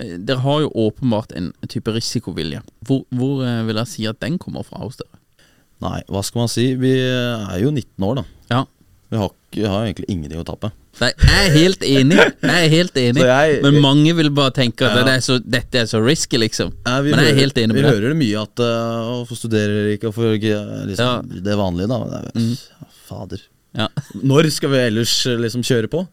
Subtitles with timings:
[0.00, 2.62] Eh, Dere har jo åpenbart en type risikovilje.
[2.88, 5.12] Hvor, hvor eh, vil jeg si at den kommer fra hos dere?
[5.80, 6.74] Nei, hva skal man si?
[6.76, 8.24] Vi er jo 19 år, da.
[8.52, 8.64] Ja.
[9.10, 10.68] Vi har, vi har egentlig ingenting å tape.
[11.00, 12.18] Nei, jeg er helt enig.
[12.20, 15.04] Jeg er helt enig jeg- Men mange vil bare tenke at Ja.
[15.06, 16.72] det er så, dette er så risky, liksom.
[16.84, 17.94] Ja, Men jeg er hører- helt enig Vi med deg.
[17.94, 21.22] hører det mye at uh, å få studere ikke, få liksom, Ja.
[21.22, 21.98] Det vanlige, da.
[21.98, 22.90] Men det er, mm.
[23.08, 23.40] Fader.
[23.74, 23.88] Ja.
[24.22, 26.06] Når skal vi ellers eh, liksom kjøre på?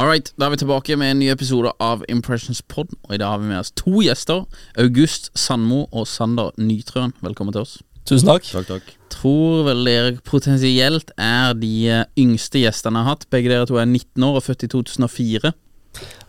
[0.00, 2.88] All right, da er vi tilbake med en ny episode av Impressions Pod.
[3.04, 4.46] Og i dag har vi med oss to gjester.
[4.80, 7.12] August Sandmo og Sander Nytrøen.
[7.20, 7.74] Velkommen til oss.
[8.08, 8.46] Tusen takk.
[8.48, 8.94] Takk, takk.
[9.12, 13.28] Tror vel dere potensielt er de eh, yngste gjestene jeg har hatt.
[13.28, 15.52] Begge dere to er 19 år og født i 2004.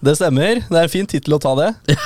[0.03, 0.65] Det stemmer.
[0.67, 1.71] Det er en fin tittel å ta det.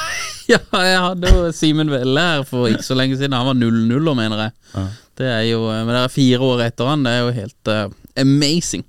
[0.45, 3.33] Ja, jeg hadde jo Simen Velle her for ikke så lenge siden.
[3.33, 4.83] Han var 0-0, mener jeg.
[5.17, 7.01] Det er jo, Men dere er fire år etter han.
[7.01, 8.85] Det er jo helt uh, amazing.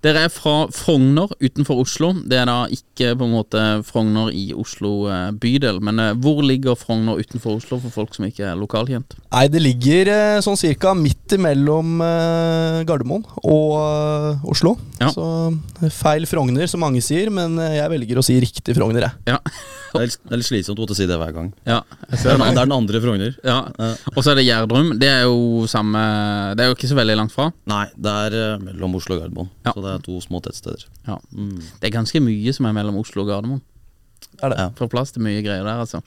[0.00, 2.14] Dere er fra Frogner utenfor Oslo.
[2.24, 5.80] Det er da ikke på en måte Frogner i Oslo eh, bydel.
[5.84, 9.18] Men eh, hvor ligger Frogner utenfor Oslo for folk som ikke er lokalkjent?
[9.28, 12.00] Nei, det ligger eh, sånn cirka midt imellom
[12.88, 14.76] Gardermoen og Oslo.
[15.02, 15.10] Ja.
[15.12, 15.26] Så
[16.00, 19.36] feil Frogner, som mange sier, men jeg velger å si riktig Frogner, jeg.
[19.36, 19.40] Ja.
[19.90, 20.06] Det er,
[20.38, 21.48] litt- slitsomt å måtte si det hver gang.
[21.66, 21.80] ja.
[22.12, 23.32] Det er, den- andre Frogner.
[23.42, 23.56] Ja.
[24.14, 24.92] Og så er det Gjerdrum.
[25.02, 25.98] Det er jo samme
[26.54, 27.48] Det er jo ikke så veldig langt fra.
[27.66, 29.50] Nei, det er mellom Oslo og Gardermoen.
[29.66, 29.72] Ja.
[29.74, 30.86] Så det er to små tettsteder.
[31.08, 31.18] Ja.
[31.32, 33.62] Det er ganske mye som er mellom Oslo og Gardermoen.
[34.40, 34.58] Er det.
[34.60, 34.70] Ja.
[34.76, 36.00] Får plass til mye greier der, altså.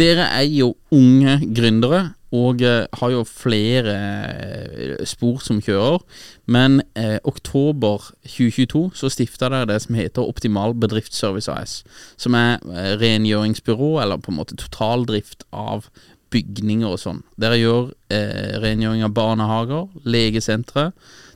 [0.00, 6.02] Dere er jo unge gründere og eh, har jo flere eh, spor som kjører.
[6.50, 11.76] Men eh, oktober 2022 så stifta dere det som heter Optimal Bedriftsservice AS.
[12.18, 15.86] Som er eh, rengjøringsbyrå, eller på en måte totaldrift av
[16.34, 17.22] bygninger og sånn.
[17.40, 20.90] Dere gjør eh, rengjøring av barnehager, legesentre,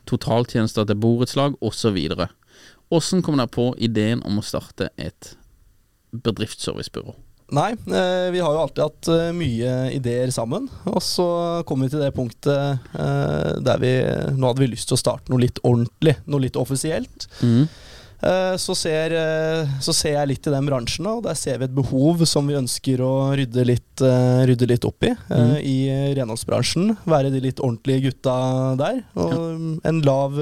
[0.08, 1.98] totaltjenester til borettslag osv.
[2.94, 5.34] Åssen kom dere på ideen om å starte et
[6.12, 7.14] bedriftsservicebyrå?
[7.56, 10.66] Nei, eh, vi har jo alltid hatt eh, mye ideer sammen.
[10.90, 11.28] Og så
[11.68, 13.92] kom vi til det punktet eh, der vi
[14.36, 17.28] Nå hadde vi lyst til å starte noe litt ordentlig, noe litt offisielt.
[17.40, 17.64] Eh,
[18.58, 21.74] Så ser, eh, så ser jeg litt i den bransjen, og der ser vi et
[21.76, 25.12] behov som vi ønsker å rydde litt, eh, rydde litt opp i.
[25.30, 25.54] Mm.
[25.62, 25.78] I
[26.18, 26.96] renholdsbransjen.
[27.06, 28.36] Være de litt ordentlige gutta
[28.80, 29.02] der.
[29.14, 30.34] Og en lav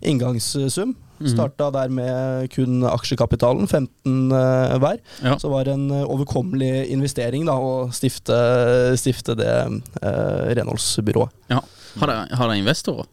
[0.00, 0.70] inngangssum.
[0.70, 0.96] inngangssum.
[1.28, 5.00] Starta der med kun aksjekapitalen, 15 eh, hver.
[5.22, 5.36] Ja.
[5.38, 8.36] Så var det en eh, overkommelig investering da, å stifte,
[9.00, 9.52] stifte det
[10.00, 11.34] eh, renholdsbyrået.
[11.52, 11.60] Ja.
[12.00, 13.10] Har dere, har dere investorer?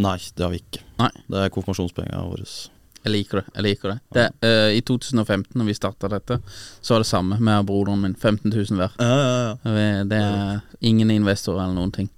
[0.00, 0.84] Nei, det har vi ikke.
[1.00, 1.10] Nei.
[1.30, 2.44] Det er konfirmasjonspengene våre.
[3.00, 3.46] Jeg liker det.
[3.54, 6.36] jeg liker det, det uh, I 2015, når vi starta dette,
[6.84, 8.14] så var det samme med broderen min.
[8.14, 8.92] 15 000 hver.
[9.00, 10.04] Ja, ja, ja.
[10.10, 12.10] Det er ingen investorer eller noen ting.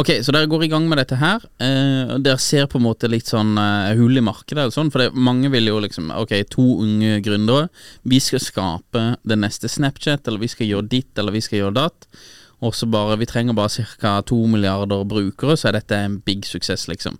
[0.00, 1.44] Ok, Så dere går i gang med dette her.
[1.60, 4.64] Uh, dere ser på en måte litt sånn uh, hull i markedet.
[4.64, 7.68] Eller sånn, for det, mange vil jo liksom Ok, to unge gründere.
[8.08, 11.78] Vi skal skape det neste Snapchat, eller vi skal gjøre ditt, eller vi skal gjøre
[11.82, 12.08] datt.
[12.60, 14.20] Og så bare, Vi trenger bare ca.
[14.22, 17.16] to milliarder brukere, så er dette en big suksess, liksom.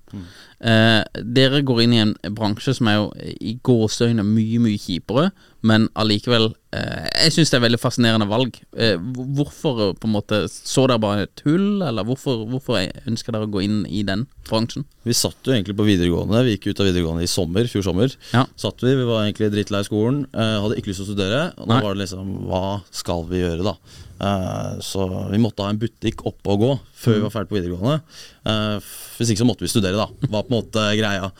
[0.60, 3.06] Eh, dere går inn i en bransje som er jo
[3.40, 5.30] i gåseøyne mye, mye kjipere,
[5.64, 8.58] men allikevel eh, Jeg syns det er veldig fascinerende valg.
[8.76, 9.00] Eh,
[9.36, 13.48] hvorfor eh, på en måte Så dere bare et hull, eller hvorfor, hvorfor ønsker dere
[13.48, 14.84] å gå inn i den bransjen?
[15.08, 16.44] Vi satt jo egentlig på videregående.
[16.44, 18.12] Vi gikk ut av videregående i sommer, fjor sommer.
[18.36, 18.44] Ja.
[18.60, 21.42] Satt Vi vi var egentlig drittlei skolen, eh, hadde ikke lyst til å studere.
[21.56, 21.82] Og da Nei.
[21.88, 22.64] var det liksom Hva
[23.02, 23.76] skal vi gjøre, da?
[24.20, 27.56] Eh, så vi måtte ha en butikk oppe og gå før vi var ferdig på
[27.56, 28.02] videregående.
[28.44, 30.28] Eh, hvis ikke så måtte vi studere, da.
[30.28, 31.30] Var på en måte greia.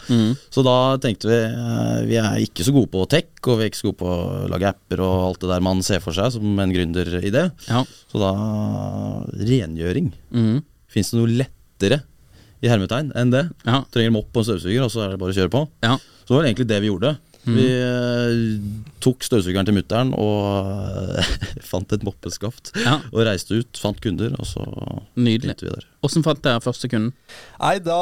[0.55, 3.73] Så da tenkte vi eh, Vi er ikke så gode på tech, og vi er
[3.73, 6.31] ikke så gode på å lage apper og alt det der man ser for seg
[6.37, 7.49] som en gründeridé.
[7.69, 7.83] Ja.
[8.11, 8.33] Så da
[9.41, 10.13] rengjøring.
[10.31, 10.61] Mm.
[10.91, 12.03] Fins det noe lettere
[12.61, 13.47] i hermetegn enn det?
[13.67, 13.83] Ja.
[13.93, 15.65] Trenger mopp og en støvsuger, og så er det bare å kjøre på.
[15.87, 15.97] Ja.
[16.25, 17.17] Så var det egentlig det vi gjorde.
[17.49, 17.55] Mm.
[17.57, 18.41] Vi eh,
[19.03, 21.31] tok støvsugeren til mutter'n og eh,
[21.71, 22.73] fant et moppeskaft.
[22.85, 22.99] Ja.
[23.13, 24.65] Og reiste ut, fant kunder, og så
[25.17, 25.55] Nydelig.
[25.57, 25.87] begynte vi der.
[26.07, 27.11] Åssen fant dere første kunden?
[27.61, 27.97] Nei, da,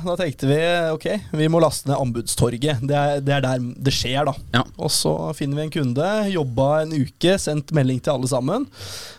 [0.00, 0.56] da tenkte vi
[0.94, 1.06] ok,
[1.36, 2.80] vi må laste ned Anbudstorget.
[2.88, 4.32] Det er, det er der det skjer, da.
[4.54, 4.62] Ja.
[4.80, 8.64] Og så finner vi en kunde, jobba en uke, sendt melding til alle sammen.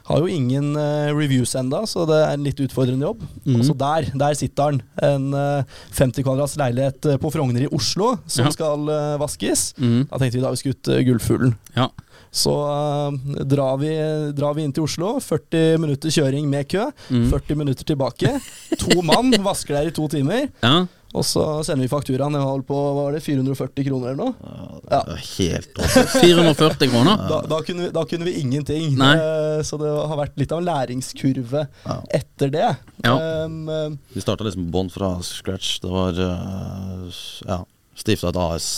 [0.09, 3.21] Har jo ingen uh, reviews enda, så det er en litt utfordrende jobb.
[3.45, 3.59] Mm.
[3.59, 4.81] Og så der, der sitter han.
[5.05, 8.51] En uh, 50 kvadrats leilighet eh, på Frogner i Oslo som Ja.
[8.53, 9.67] skal uh, vaskes.
[9.81, 10.07] Mm.
[10.09, 11.55] Da tenkte vi da vi skulle ut uh, Gullfuglen.
[11.75, 11.89] Ja.
[12.35, 13.15] Så uh,
[13.47, 13.93] drar, vi,
[14.35, 15.13] drar vi inn til Oslo.
[15.23, 16.89] 40 minutter kjøring med kø.
[17.07, 17.29] Mm.
[17.31, 18.33] 40 minutter tilbake.
[18.83, 20.49] To mann vasker der i to timer.
[20.59, 20.83] Ja.
[21.15, 22.35] Og så sender vi fakturaen.
[22.35, 24.33] Jeg holdt på hva var det, 440 kroner eller noe.
[24.83, 26.03] Det var helt også.
[26.19, 27.21] 440 kroner?
[27.31, 28.97] Da, da, kunne vi, da kunne vi ingenting.
[28.99, 29.13] Nei.
[29.15, 31.95] Eh, så det har vært litt av en læringskurve Ja.
[32.19, 32.67] etter det.
[33.07, 33.15] Ja.
[33.47, 35.77] Um, Vi starta liksom bånn fra scratch.
[35.85, 37.61] Det var eh, Ja,
[37.95, 38.69] stifta et AS,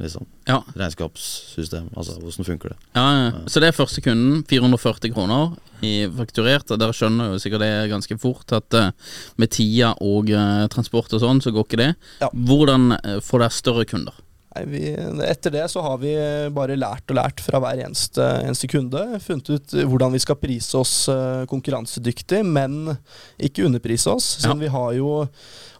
[0.00, 0.26] liksom.
[0.48, 0.60] Ja.
[0.74, 1.88] Regnskapssystem.
[1.96, 2.78] Altså, hvordan funker det?
[2.96, 3.30] Ja, ja.
[3.46, 4.42] Så det er første kunden.
[4.50, 5.54] 440 kroner
[5.84, 6.70] i fakturert.
[6.70, 8.92] Og dere skjønner jo sikkert det ganske fort at eh,
[9.40, 11.90] med tida og eh, transport og sånn, så går ikke det.
[12.24, 12.30] Ja.
[12.32, 14.23] Hvordan eh, får dere større kunder?
[14.54, 14.80] Nei, vi,
[15.26, 16.12] etter det så har vi
[16.54, 19.00] bare lært og lært fra hver eneste, eneste kunde.
[19.24, 22.94] Funnet ut hvordan vi skal prise oss eh, konkurransedyktig, men
[23.42, 24.28] ikke underprise oss.
[24.44, 25.24] Siden vi har jo,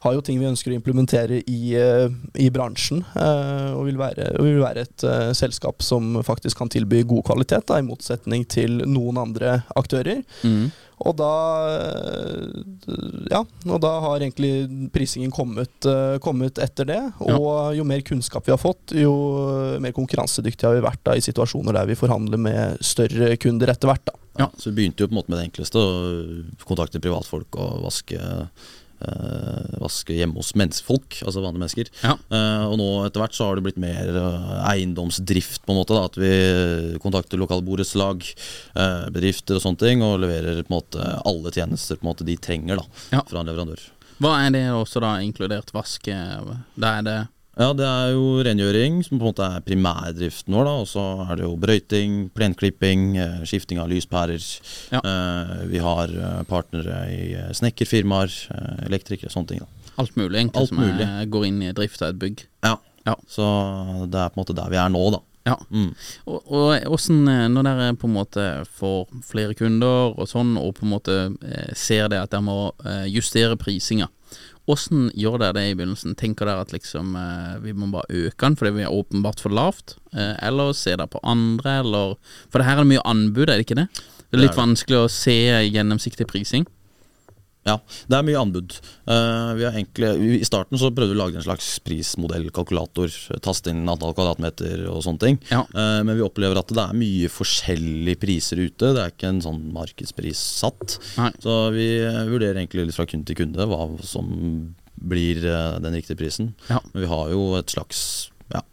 [0.03, 2.09] har jo ting vi ønsker å implementere i, eh,
[2.43, 3.05] i bransjen.
[3.15, 5.07] eh, og vil være, og vil være et
[5.39, 10.25] selskap som faktisk kan tilby god kvalitet, da, i motsetning til noen andre aktører.
[10.43, 10.73] Mhm.
[11.03, 11.31] Og da
[11.75, 12.95] eh,
[13.33, 14.53] Ja, og da har egentlig
[14.95, 17.01] prisingen kommet, eh, kommet etter det.
[17.19, 17.39] Ja.
[17.39, 19.15] Og jo mer kunnskap vi har fått, jo
[19.83, 23.91] mer konkurransedyktige har vi vært da i situasjoner der vi forhandler med større kunder etter
[23.91, 24.07] hvert.
[24.07, 24.19] da.
[24.39, 27.85] Ja, så vi begynte jo på en måte med det enkleste, å kontakte privatfolk og
[27.85, 28.19] vaske,
[29.83, 31.91] vaske hjemme hos menneskefolk, altså vanlige mennesker.
[32.05, 32.15] Ja.
[32.31, 35.97] Eh, og nå etter hvert så har det blitt mer eh, eiendomsdrift, på en måte.
[35.97, 38.25] da, At vi kontakter lokale borettslag,
[38.75, 42.27] eh, bedrifter og sånne ting, og leverer på en måte alle tjenester på en måte
[42.29, 43.23] de trenger da, Ja.
[43.29, 43.81] fra en leverandør.
[44.23, 46.15] Hva er det også da inkludert vaske?
[46.79, 47.19] Da er det
[47.55, 50.67] Ja, det er jo rengjøring, som på en måte er primærdriften vår.
[50.67, 54.43] da, Og så er det jo brøyting, plenklipping, eh, skifting av lyspærer.
[54.91, 54.99] Ja.
[54.99, 58.33] Eh, vi har eh, partnere i snekkerfirmaer,
[58.89, 59.61] elektrikere, sånne ting.
[59.61, 59.67] da.
[59.97, 61.07] alt mulig egentlig Alt som mulig.
[61.07, 62.43] Er, går inn i drift av et bygg?
[62.65, 62.77] Ja.
[63.07, 63.15] Ja.
[63.29, 63.45] Så
[64.11, 65.21] det er på en måte der vi er nå, da.
[65.47, 65.57] Ja.
[65.71, 65.95] Mm.
[66.27, 70.87] Og, og hvordan, når dere på en måte får flere kunder og sånn, og på
[70.87, 71.19] en måte
[71.77, 72.73] ser det at dere må
[73.07, 74.09] justere prisinga,
[74.65, 76.15] hvordan gjør dere det i begynnelsen?
[76.17, 79.53] Tenker dere at liksom eh, vi må bare øke den fordi vi er åpenbart for
[79.53, 82.17] lavt, eh, eller ser dere på andre, eller
[82.49, 83.89] For det her er det mye anbud, er det ikke det?
[84.31, 85.37] Det er litt vanskelig å se
[85.69, 86.65] gjennomsiktig prising.
[87.65, 87.79] Ja,
[88.11, 88.77] det er mye anbud.
[89.09, 93.13] Uh, vi har egentlig, I starten så prøvde vi å lage en slags prismodell, kalkulator,
[93.45, 95.41] taste inn antall kvadratmeter og sånne ting.
[95.51, 95.63] Ja.
[95.73, 98.93] Uh, men vi opplever at det er mye forskjellige priser ute.
[98.93, 100.99] Det er ikke en sånn markedspris satt.
[101.19, 101.31] Nei.
[101.43, 104.29] Så vi eh, vurderer egentlig litt fra kunde til kunde hva som
[104.95, 106.53] blir eh, den riktige prisen.
[106.71, 106.81] Ja.
[106.93, 108.03] Men vi har jo et slags
[108.55, 108.65] ja,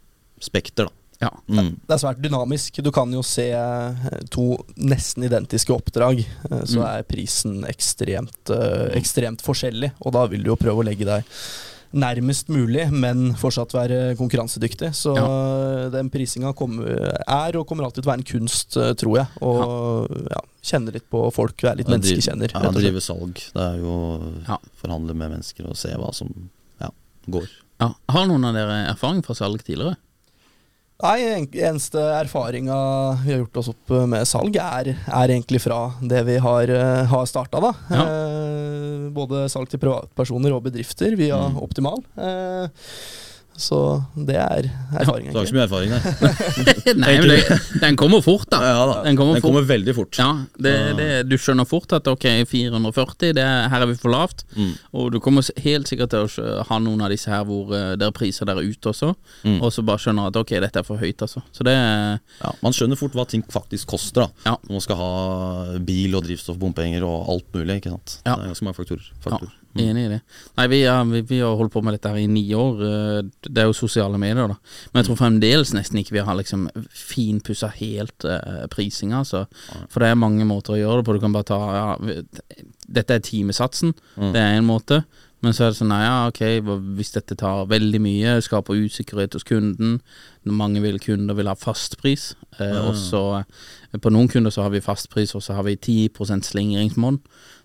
[0.42, 1.01] spekter, da.
[1.22, 1.30] Ja.
[1.48, 1.76] Mm.
[1.86, 2.80] Det er svært dynamisk.
[2.82, 6.86] Du kan jo se eh, to nesten identiske oppdrag, eh, så Mm.
[6.88, 9.92] er prisen ekstremt, eh, ekstremt forskjellig.
[10.02, 11.22] Og da vil du jo prøve å legge deg
[11.92, 14.94] nærmest mulig, men fortsatt være konkurransedyktig.
[14.96, 15.90] Så ja.
[15.92, 19.26] den prisinga er og kommer alltid til å være en kunst, tror jeg.
[19.44, 22.54] Og ja, kjenne litt på folk, være litt Ja, menneskekjenner.
[22.56, 23.34] Ja, drive salg.
[23.52, 24.56] Det er jo Ja.
[24.80, 26.32] forhandle med mennesker og se hva som
[26.80, 26.88] ja,
[27.28, 27.46] går.
[27.78, 27.92] Ja.
[28.08, 29.96] Har noen av dere erfaring fra salg tidligere?
[31.02, 32.76] Nei, en- eneste erfaringa
[33.24, 37.02] vi har gjort oss opp med salg, er, er egentlig fra det vi har, uh,
[37.10, 37.72] har starta, da.
[37.90, 38.04] Ja.
[38.06, 41.58] Eh, både salg til privatpersoner og bedrifter via Mm.
[41.64, 41.98] Optimal.
[42.16, 42.68] Eh,
[43.62, 43.76] Så
[44.18, 44.66] det er
[44.98, 45.28] erfaring.
[45.30, 46.00] Du har ikke så mye erfaring, nei.
[47.02, 48.58] Nei, men det, den kommer fort, da.
[48.66, 48.96] Ja, da.
[49.06, 49.52] Den kommer Den fort.
[49.52, 50.18] kommer veldig fort.
[50.18, 50.30] Ja,
[50.66, 54.42] det, det, du skjønner fort at ok, 440, det er, her er vi for lavt.
[54.56, 54.72] Mm.
[54.98, 58.14] Og du kommer helt sikkert til å ha noen av disse her hvor eh, dere
[58.18, 59.12] priser dere ute også,
[59.46, 59.56] Mm.
[59.64, 61.40] og så bare skjønner at ok, dette er for høyt, altså.
[61.54, 64.26] Så det Ja, man skjønner fort hva ting faktisk koster.
[64.26, 64.56] da Ja.
[64.66, 67.78] Når man skal ha bil og drivstoff, bompenger og alt mulig.
[67.82, 68.36] ikke sant Ja.
[68.36, 69.06] Det er ganske mange faktorer.
[69.12, 69.52] Ja, faktorer.
[69.82, 70.20] enig i det.
[70.58, 72.82] Nei, vi, har- vi, vi har holdt på med dette her i ni år.
[73.52, 74.56] Eh, Det er jo sosiale medier, da.
[74.92, 79.44] Men jeg tror fremdeles nesten ikke vi har liksom finpussa helt uh, prisinga, altså.
[79.92, 81.16] For det er mange måter å gjøre det på.
[81.16, 82.22] Du kan bare ta ja,
[82.92, 83.92] Dette er timesatsen.
[84.16, 84.32] Mm.
[84.32, 85.02] Det er en måte.
[85.42, 86.42] Men så er det sånn, nei, ja, ok,
[86.94, 89.98] hvis dette tar veldig mye, skaper usikkerhet hos kunden
[90.46, 92.32] Mange vil, kunder vil ha fastpris.
[92.58, 95.76] Eh, og så eh, På noen kunder så har vi fastpris, og så har vi
[95.76, 97.18] 10% slingringsmonn.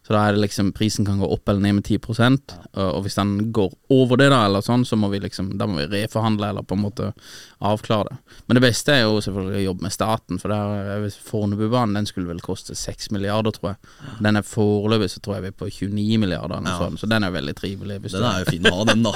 [0.08, 1.98] Så da er det liksom prisen kan gå opp eller ned med 10
[2.78, 5.82] og, hvis den går over det, da, eller sånn, så må vi liksom Da må
[5.82, 7.10] vi reforhandle eller på en måte
[7.60, 8.36] avklare det.
[8.48, 12.08] Men det beste er jo selvfølgelig å jobbe med staten, for der er Fornebubanen den
[12.08, 13.98] skulle vel koste 6 milliarder, tror jeg.
[14.24, 16.78] Den er foreløpig så tror jeg vi er på 29 milliarder, eller Ja.
[16.86, 18.00] sånt, så den er veldig trivelig.
[18.08, 19.12] Den er jo fin å ha, den, da.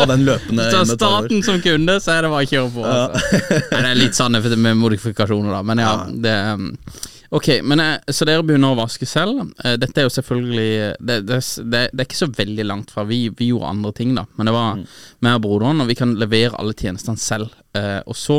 [0.00, 2.88] ha den løpende Så staten som kunde, så er det bare å kjøre på.
[2.88, 3.44] Altså.
[3.70, 5.62] Nei, det er litt sånn med modifikasjoner, da.
[5.62, 6.72] Men ja, det um,
[7.30, 9.42] Ok, men eh, Så dere begynner å vaske selv.
[9.64, 13.04] Eh, Dette er jo selvfølgelig Det, det, det, det er ikke så veldig langt fra.
[13.08, 14.24] Vi, vi gjorde andre ting, da.
[14.38, 14.80] Men det var
[15.24, 17.52] meg og broderen, og vi kan levere alle tjenestene selv.
[17.76, 18.38] Eh, og så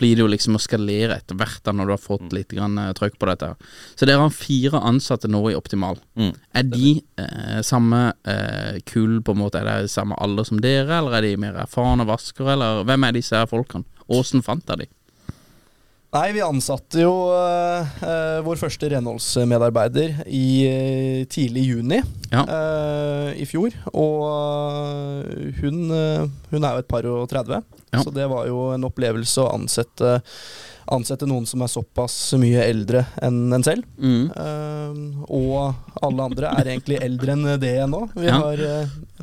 [0.00, 2.78] blir det jo liksom å skalere etter hvert, da når du har fått litt grann,
[2.80, 3.52] eh, trøkk på dette.
[3.92, 6.00] Så dere har fire ansatte nå i Optimal.
[6.16, 6.32] Mm.
[6.56, 9.60] Er de eh, samme eh, kull, på en måte?
[9.60, 13.20] Er det samme alder som dere, eller er de mer erfarne vaskere, eller hvem er
[13.20, 13.84] disse her folkene?
[14.10, 14.90] Åssen fant dere de?
[16.10, 22.00] Nei, vi ansatte jo uh, vår første renholdsmedarbeider i uh, tidlig juni
[22.32, 22.42] Ja.
[22.50, 23.76] uh, i fjor.
[23.94, 25.28] Og
[25.60, 25.78] hun,
[26.50, 27.62] hun er jo et par og 30,
[27.94, 28.02] Ja.
[28.06, 30.18] så det var jo en opplevelse å ansette,
[30.90, 33.86] ansette noen som er såpass mye eldre enn en selv.
[33.98, 34.30] Mm.
[35.26, 38.04] Og alle andre er egentlig eldre enn det nå.
[38.14, 38.38] Vi Ja.
[38.42, 38.62] har,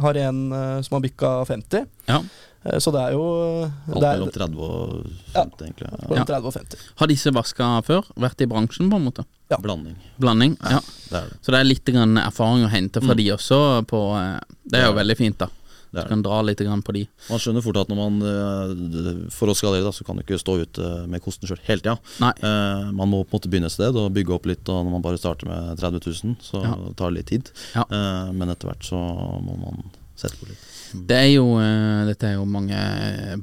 [0.04, 0.42] har en
[0.84, 2.20] som har bikka 50, Ja.
[2.20, 2.47] eh,
[2.84, 3.24] så det er jo
[3.66, 5.90] Alt det er, mellom 30 og 50, egentlig.
[5.92, 6.08] Ja.
[6.12, 6.86] mellom 30 og 50.
[7.00, 8.10] Har disse vaska før?
[8.26, 9.26] Vært i bransjen, på en måte?
[9.52, 9.58] Ja.
[9.64, 9.96] Blanding.
[10.20, 10.58] Blanding?
[10.64, 10.82] Ja.
[11.10, 11.38] Det er det.
[11.46, 13.18] Så det er litt grann erfaring å hente fra Mm.
[13.22, 13.62] de også.
[13.88, 15.48] På, eh, det er jo veldig fint, da.
[15.94, 17.08] Du kan dra litt på de.
[17.30, 20.38] Man skjønner fort at når man eh, For å skalere, da, så kan du ikke
[20.38, 21.98] stå ut eh, med kosten sjøl hele tida.
[22.22, 24.68] Eh, man må på en måte begynne et sted og bygge opp litt.
[24.68, 26.76] Og når man bare starter med 30 000, så Ja.
[26.94, 27.52] tar det litt tid.
[27.74, 27.86] Ja.
[27.90, 29.00] Eh, men etter hvert så
[29.42, 30.60] må man sette på litt.
[30.94, 32.78] Det er jo eh, Dette er jo mange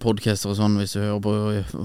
[0.00, 1.32] podcaster og sånn hvis du hører på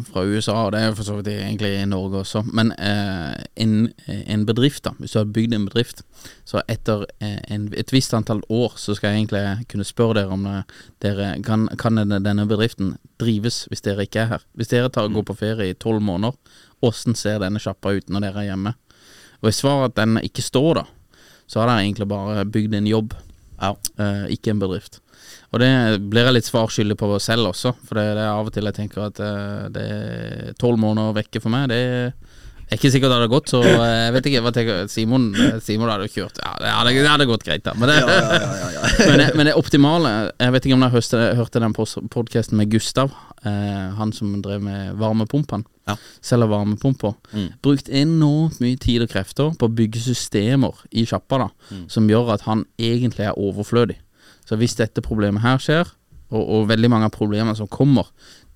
[0.08, 2.44] fra USA, og det er jo for så vidt egentlig i Norge også.
[2.56, 3.74] Men eh, en,
[4.08, 6.04] en bedrift, da hvis du har bygd en bedrift,
[6.48, 10.38] så etter eh, en, et visst antall år så skal jeg egentlig kunne spørre dere
[10.38, 14.46] om eh, dere kan, kan denne, bedriften drives hvis dere ikke er her.
[14.56, 16.38] Hvis dere tar, går på ferie i tolv måneder,
[16.86, 18.78] åssen ser denne sjappa ut når dere er hjemme?
[19.44, 20.88] Og i svaret at den ikke står da,
[21.50, 23.18] så har dere egentlig bare bygd en jobb,
[23.60, 23.74] Ja.
[24.00, 25.02] eh, ikke en bedrift.
[25.50, 25.70] Og det
[26.12, 28.70] blir jeg litt svar skyldig på selv også, for det, det er av og til
[28.70, 31.72] jeg tenker at eh, det er tolv måneder vekke for meg.
[31.72, 32.12] Det er
[32.70, 35.90] ikke sikkert det hadde gått, så eh, jeg vet ikke hva tenker Simon eh, Simon
[35.90, 37.74] hadde jo kjørt Ja, det hadde, det hadde gått greit, da.
[37.74, 37.96] Men det,
[39.10, 41.74] men, det, men det optimale Jeg vet ikke om dere hørte, den
[42.14, 45.66] podkasten med Gustav, eh, han som drev med varmepumpene.
[45.90, 45.96] Ja.
[46.22, 47.16] Selger varmepumper.
[47.34, 47.48] Mm.
[47.66, 51.50] Brukt enormt mye tid og krefter på å bygge systemer i sjappa da,
[51.90, 53.98] som gjør at han egentlig er overflødig.
[54.50, 55.96] Så hvis dette problemet her skjer,
[56.30, 58.10] og, og veldig mange av problemene som kommer,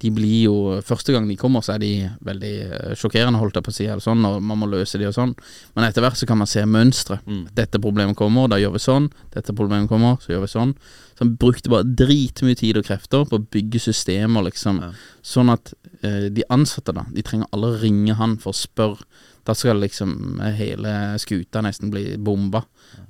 [0.04, 1.92] de blir jo Første gang de kommer, så er de
[2.28, 5.08] veldig eh, sjokkerende, holdt jeg på å si, eller sånn, og man må løse de
[5.08, 5.32] og sånn.
[5.78, 7.22] Men etter hvert så kan man se mønstre.
[7.24, 7.46] Mm.
[7.56, 9.08] Dette problemet kommer, da gjør vi sånn.
[9.36, 10.74] Dette problemet kommer, så gjør vi sånn.
[11.14, 14.82] Så han brukte bare dritmye tid og krefter på å bygge systemer, liksom.
[14.84, 14.92] Ja.
[15.34, 15.72] Sånn at
[16.02, 19.08] eh, de ansatte, da, de trenger alle å ringe han for å spørre.
[19.44, 22.64] Da skal liksom hele skuta nesten bli bomba,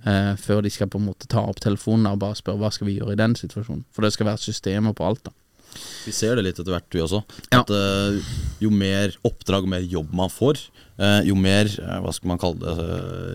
[0.06, 2.90] eh, før de skal på en måte ta opp telefonen og bare spørre hva skal
[2.90, 3.86] vi gjøre i den situasjonen.
[3.94, 5.36] For det skal være systemer på alt, da.
[6.06, 7.22] Vi ser det litt etter hvert, du også.
[7.52, 7.62] Ja.
[7.62, 10.66] At eh, jo mer oppdrag og mer jobb man får,
[11.28, 12.88] jo mer eh, hva skal man kalle det,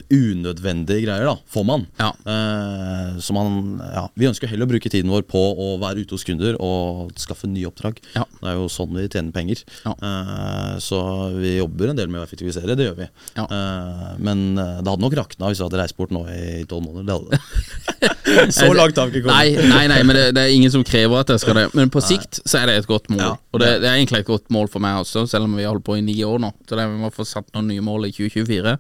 [0.08, 1.87] eh, unødvendige greier da, får man.
[2.00, 2.10] Ja.
[2.32, 6.16] Eh, så man, ja, Vi ønsker heller å bruke tiden vår på å være ute
[6.16, 8.00] hos kunder og skaffe nye oppdrag.
[8.14, 8.25] Ja.
[8.40, 9.62] Det er jo sånn vi tjener penger.
[9.84, 9.94] Ja.
[9.94, 11.00] Eh, så
[11.37, 13.10] vi jobber en del med å effektivisere, det gjør vi.
[13.38, 13.46] Ja.
[13.46, 16.87] Eh, men eh, det hadde nok rakna hvis vi hadde reist bort nå i tolv
[16.88, 17.08] måneder.
[17.08, 17.28] Det hadde
[18.48, 18.54] det.
[18.54, 19.38] så langt har vi ikke kommet.
[19.38, 21.66] Nei, nei, nei men det, det er ingen som krever at jeg skal det.
[21.78, 23.38] Men på sikt så er det et godt mål.
[23.52, 25.75] Og det, det er egentlig et godt mål for meg også, selv om vi har
[25.75, 26.52] holdt på i ni år nå.
[26.68, 28.76] Så det, vi må få satt noen nye mål i 2024.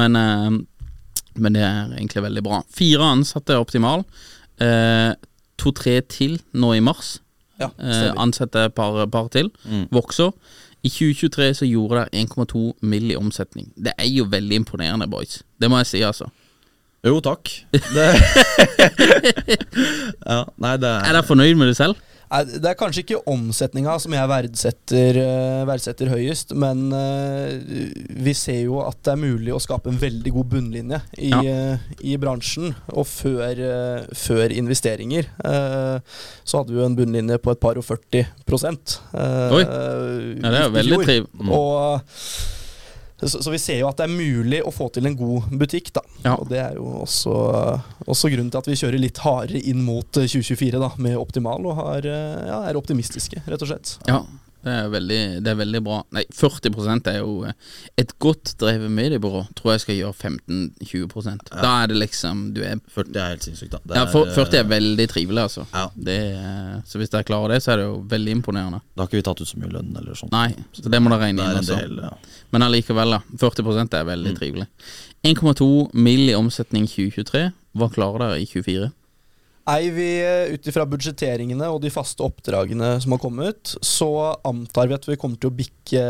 [0.00, 0.58] Men, eh,
[1.36, 2.62] men det er egentlig veldig bra.
[2.74, 4.04] Fire ansatte er optimal.
[4.60, 5.12] Eh,
[5.60, 7.18] To-tre til nå i mars.
[7.60, 9.50] Ja, Eh, ansette et par, par til.
[9.70, 9.84] Mm.
[9.94, 10.32] Vokser.
[10.84, 13.10] I 2023 så gjorde det 1,2 mill.
[13.12, 13.70] i omsetning.
[13.76, 15.42] Det er jo veldig imponerende, boys.
[15.60, 16.26] Det må jeg si, altså.
[17.04, 17.48] Jo, takk.
[17.72, 17.80] Det
[20.26, 21.94] ja, nei, det Er dere fornøyd med det selv?
[22.30, 27.92] Det er kanskje ikke omsetninga som jeg verdsetter, eh, verdsetter høyest, men eh,
[28.24, 31.42] vi ser jo at det er mulig å skape en veldig god bunnlinje i, Ja.
[31.44, 32.74] eh, i bransjen.
[32.94, 33.60] Og før,
[34.16, 38.98] før investeringer så hadde vi jo en bunnlinje på et par og 40 prosent.
[39.14, 39.62] eh, Oi.
[39.62, 41.30] Ja, det er veldig trivelig.
[41.38, 41.52] Mm.
[41.54, 42.02] Og
[43.28, 45.92] så, så vi ser jo at det er mulig å få til en god butikk,
[45.96, 46.04] da.
[46.24, 46.36] Ja.
[46.36, 47.34] Og det er jo også,
[48.06, 51.66] også grunnen til at vi kjører litt hardere inn mot eh, 2024 da, med Optimal,
[51.68, 53.96] og har, eh, ja, er optimistiske, rett og slett.
[54.10, 54.22] Ja,
[54.64, 55.98] det er veldig, det er veldig bra.
[56.16, 57.52] Nei, 40 er jo eh,
[58.00, 62.80] Et godt drevet mediebyrå tror jeg skal gjøre 15-20% Da er det liksom Du er
[62.94, 63.80] 40 er helt sinnssykt, da.
[63.84, 65.66] Det Ja, for, er, 40 er veldig trivelig, altså.
[65.72, 65.84] Ja.
[65.94, 66.18] Det,
[66.88, 68.80] så hvis dere klarer det, så er det jo veldig imponerende.
[68.94, 70.32] Da har ikke vi tatt ut så mye lønn eller sånt.
[70.34, 71.60] Nei, så det må dere regne inn.
[71.60, 71.78] Altså.
[71.80, 72.12] del, ja.
[72.54, 73.22] Men allikevel, da.
[73.40, 74.38] 40 er veldig Mm.
[74.38, 74.66] trivelig.
[75.24, 76.28] 1,2 mill.
[76.30, 77.50] i omsetning 2023.
[77.76, 78.92] Hva klarer dere i 2024?
[79.64, 84.08] Nei, vi eh, ut ifra budsjetteringene og de faste oppdragene som har kommet, så
[84.44, 86.02] antar vi at vi kommer til å bikke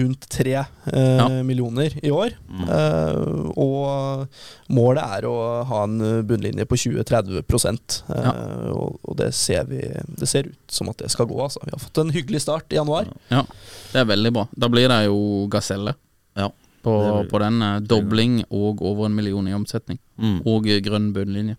[0.00, 1.28] rundt tre eh, Ja.
[1.46, 2.34] millioner i år.
[2.50, 2.64] Mm.
[2.66, 4.26] Eh, og
[4.74, 5.36] målet er å
[5.70, 8.32] ha en bunnlinje på 20-30 eh, Ja.
[8.74, 9.84] og, og det ser vi
[10.18, 11.62] Det ser ut som at det skal gå, altså.
[11.62, 13.06] Vi har fått en hyggelig start i januar.
[13.30, 13.44] Ja,
[13.92, 14.48] det er veldig bra.
[14.58, 15.94] Da blir det jo Gaselle
[16.36, 16.50] Ja.
[16.82, 16.96] på,
[17.30, 17.62] på den.
[17.62, 19.98] eh, Dobling og over en million i omsetning.
[20.18, 20.40] Mm.
[20.42, 21.56] Og eh, grønn bunnlinje.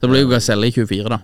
[0.00, 1.20] Det blir jo Gaselle i 24, da.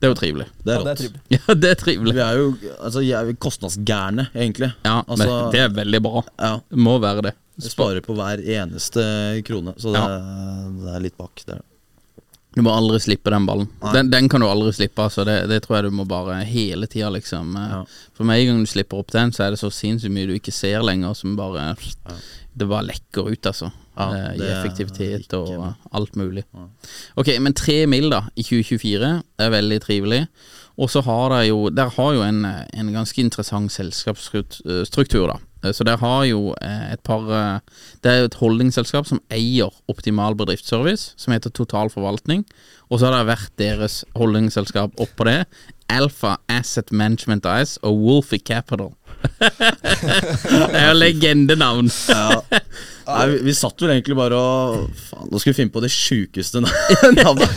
[0.00, 0.46] Det er jo trivelig.
[0.64, 1.20] Det er Ja, det er trivelig.
[1.36, 2.14] Ja, det er trivelig.
[2.16, 2.46] Vi er jo
[2.80, 4.72] altså, er kostnadsgærne, egentlig.
[4.84, 6.22] Ja, Altså- men det er veldig bra.
[6.38, 7.34] Ja, Det må være det.
[7.60, 9.02] Vi sparer på hver eneste
[9.44, 10.04] krone, så det,
[10.80, 11.42] det er litt bak.
[11.44, 11.60] Det er.
[12.56, 13.68] Du må aldri slippe den ballen.
[13.94, 15.04] Den, den kan du aldri slippe.
[15.04, 15.22] Altså.
[15.24, 17.52] Det, det tror jeg du må bare hele tida, liksom.
[17.56, 17.84] eh, Ja.
[18.16, 20.34] For med en gang du slipper opp den, så er det så sinnssykt mye du
[20.34, 21.76] ikke ser lenger, som bare
[22.58, 23.70] Det bare lekker ut, altså.
[23.96, 26.42] Ja, eh, I effektivitet og alt mulig.
[27.16, 30.26] Ok, men tre mil da i 2024 Det er veldig trivelig.
[30.80, 35.38] Og så har de jo Der har jo en, eh, en ganske interessant selskapsstruktur, da.
[35.64, 37.60] Eh, Så der har jo eh, et par eh,
[38.02, 42.44] Det er jo et holdningsselskap som eier Optimal bedriftsservice, som heter Total Forvaltning.
[42.90, 45.44] Og så har det vært deres holdningsselskap oppå det.
[45.90, 48.92] Alpha Asset Management Ice og Wolfie Capital.
[49.40, 51.90] det er jo legendenavn.
[51.90, 55.90] Nei, vi, vi satt vel egentlig bare og Faen, nå skal vi finne på det
[55.92, 56.62] sjukeste
[57.18, 57.50] navnet.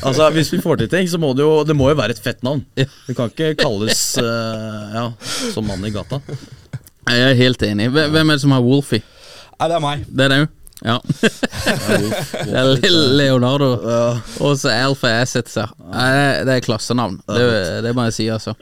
[0.00, 2.24] altså, Hvis vi får til ting, så må det jo Det må jo være et
[2.24, 2.64] fett navn.
[2.76, 5.06] Det kan ikke kalles uh, Ja,
[5.52, 6.22] som mann i gata.
[7.08, 7.88] Jeg er helt enig.
[7.92, 9.02] Hvem er det som har Wolfie?
[9.58, 10.04] Nei, det er meg.
[10.08, 10.46] Det er det jo.
[10.84, 10.98] Ja.
[12.44, 13.70] Det er lille Leonardo.
[14.44, 15.56] Og så Alfa Assets.
[15.56, 15.68] ja.
[15.80, 17.20] Det det er klassenavn.
[17.28, 17.46] Det,
[17.86, 18.56] det må jeg si, altså.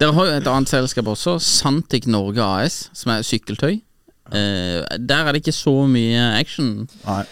[0.00, 3.78] Dere har jo et annet selskap også, Santic Norge AS, som er sykkeltøy.
[4.32, 6.88] Eh, der er det ikke så mye action.
[7.06, 7.22] Nei.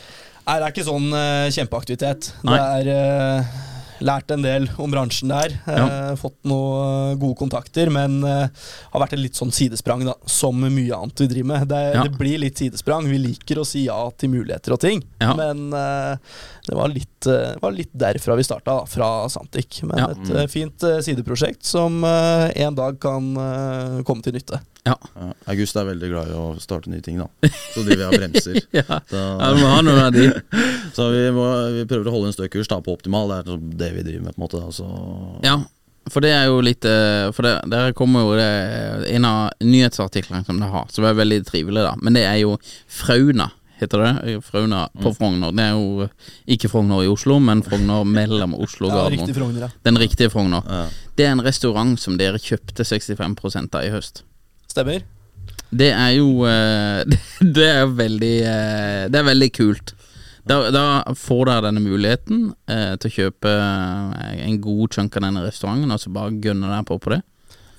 [0.47, 2.31] Nei, det er ikke sånn eh, kjempeaktivitet.
[2.43, 3.59] Det er eh,
[4.01, 5.55] lært en del om bransjen der.
[5.67, 8.49] eh, fått noen gode kontakter, men eh,
[8.93, 10.15] har vært et litt sånn sidesprang, da.
[10.27, 11.69] Som mye annet vi driver med.
[11.69, 12.03] Det, Ja.
[12.05, 13.09] det blir litt sidesprang.
[13.11, 15.35] Vi liker å si ja til muligheter og ting, Ja.
[15.35, 16.17] men eh,
[16.71, 18.85] det var litt, eh, var litt derfra vi starta, da.
[18.87, 19.81] Fra Santic.
[19.83, 20.09] Men Ja.
[20.15, 23.33] et eh, fint eh, sideprosjekt som en dag kan
[24.07, 24.61] komme til nytte.
[24.87, 24.95] Ja.
[25.15, 27.27] Ja, August er veldig glad i å starte nye ting, da.
[27.75, 28.61] Så driver jeg og bremser.
[28.81, 29.01] Ja.
[29.11, 30.31] Da, Ja, må ha noe av de.
[30.97, 33.29] så vi, må, vi prøver å holde en stø kurs da, på optimal.
[33.29, 34.63] Det er sånn det vi driver med, på en måte.
[34.63, 34.89] Da, så.
[35.45, 35.59] Ja,
[36.11, 36.87] for det er jo litt
[37.37, 38.47] For det, der kommer jo det
[39.13, 41.93] en av nyhetsartiklene som det har, som er veldig trivelig, da.
[42.01, 42.55] Men det er jo
[42.89, 43.51] Frauna,
[43.85, 44.35] heter det.
[44.47, 45.53] Frauna på Frogner.
[45.57, 46.09] Det er jo
[46.57, 49.19] ikke Frogner i Oslo, men Frogner mellom Oslo og Ja, Gardermoen.
[49.27, 49.71] riktig Frogner, ja.
[49.89, 50.67] Den riktige Frogner.
[50.69, 50.83] Ja.
[51.17, 54.23] Det er en restaurant som dere kjøpte 65 av i høst.
[54.71, 55.03] Stemmer.
[55.71, 57.05] Det er jo eh,
[57.57, 59.95] Det er veldig eh, Det er veldig kult.
[60.51, 65.27] Da, da får dere denne muligheten eh, til å kjøpe eh, en god chunk av
[65.29, 67.21] denne restauranten, og så bare gønne dere på på det.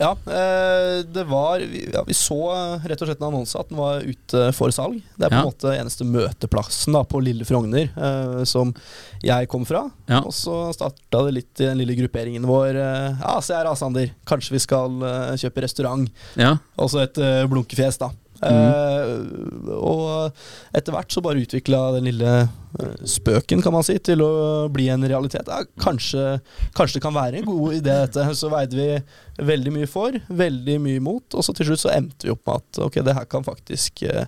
[0.02, 3.70] Ja, eh, det var vi- ja, Vi så eh, rett og slett en annonse at
[3.70, 4.98] den var ute for salg.
[5.16, 5.52] Det er på en Ja.
[5.52, 8.74] måte eneste møteplassen da på Lille Frogner eh, som
[9.22, 9.84] jeg kom fra.
[10.10, 10.24] Ja.
[10.26, 12.74] Og så starta det litt i den lille grupperingen vår.
[12.82, 13.82] eh, ja, se her Asander.
[13.82, 14.12] Sander.
[14.26, 14.90] Kanskje vi skal
[15.38, 16.10] kjøpe restaurant.
[16.38, 18.10] Ja, Også et eh, blunkefjes, da.
[18.41, 20.38] Eh, og
[20.73, 24.32] etter hvert så bare utvikla den lille eh, spøken, kan man si, til å
[24.73, 25.49] bli en realitet.
[25.51, 26.39] Ja, kanskje,
[26.77, 28.25] kanskje det kan være en god idé, dette.
[28.38, 32.27] Så veide vi veldig mye for, veldig mye imot, og så til slutt så endte
[32.27, 34.25] vi opp med at ok, det her kan faktisk eh,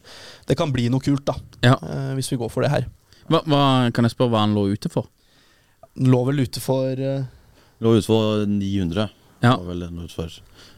[0.48, 1.38] Det kan bli noe kult, da.
[1.66, 1.78] ja.
[1.82, 2.90] eh, hvis vi går for det her.
[3.32, 3.64] Hva, hva,
[3.96, 5.10] kan jeg spørre hva han lå ute for?
[6.04, 7.26] Lå vel ute for eh,
[7.84, 9.10] Lå ute for 900.
[9.44, 9.58] Ja.
[9.58, 10.32] Lå vel den utfor.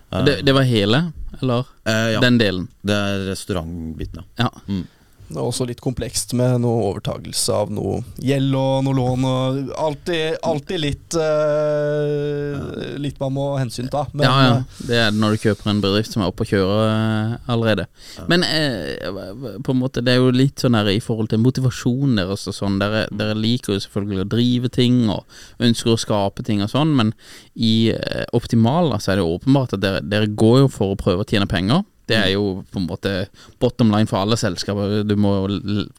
[0.10, 2.68] Det, det var hele, eller Eh, ja, den delen?
[2.82, 4.44] det er restaurantbiten, ja.
[4.44, 4.62] Ja.
[4.68, 4.88] Mm.
[5.28, 9.72] Det er også litt komplekst med noe overtagelse av noe gjeld og noe lån og
[9.82, 14.06] alltid, alltid litt uh, Litt man må hensynta.
[14.14, 14.54] Men ja, ja.
[14.60, 17.34] eh, Det er det når du kjøper en bedrift som er oppe og kjører eh,
[17.52, 17.88] allerede.
[18.32, 22.20] Men uh, på en måte det er jo litt sånn her i forhold til motivasjon
[22.20, 22.78] deres og sånn.
[22.82, 26.94] Dere, dere liker jo selvfølgelig å drive ting og ønsker å skape ting og sånn,
[26.98, 27.16] men
[27.56, 31.26] i eh, Optimal så er det åpenbart at dere, dere går jo for å prøve
[31.26, 31.84] å tjene penger.
[32.10, 33.13] Det er jo på en måte
[33.62, 35.00] bottom line for alle selskaper.
[35.08, 35.34] Du må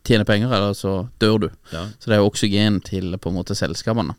[0.06, 1.48] tjene penger, eller så dør du.
[1.72, 1.86] Ja.
[1.98, 4.14] Så det er jo oksygen til på en måte selskapene.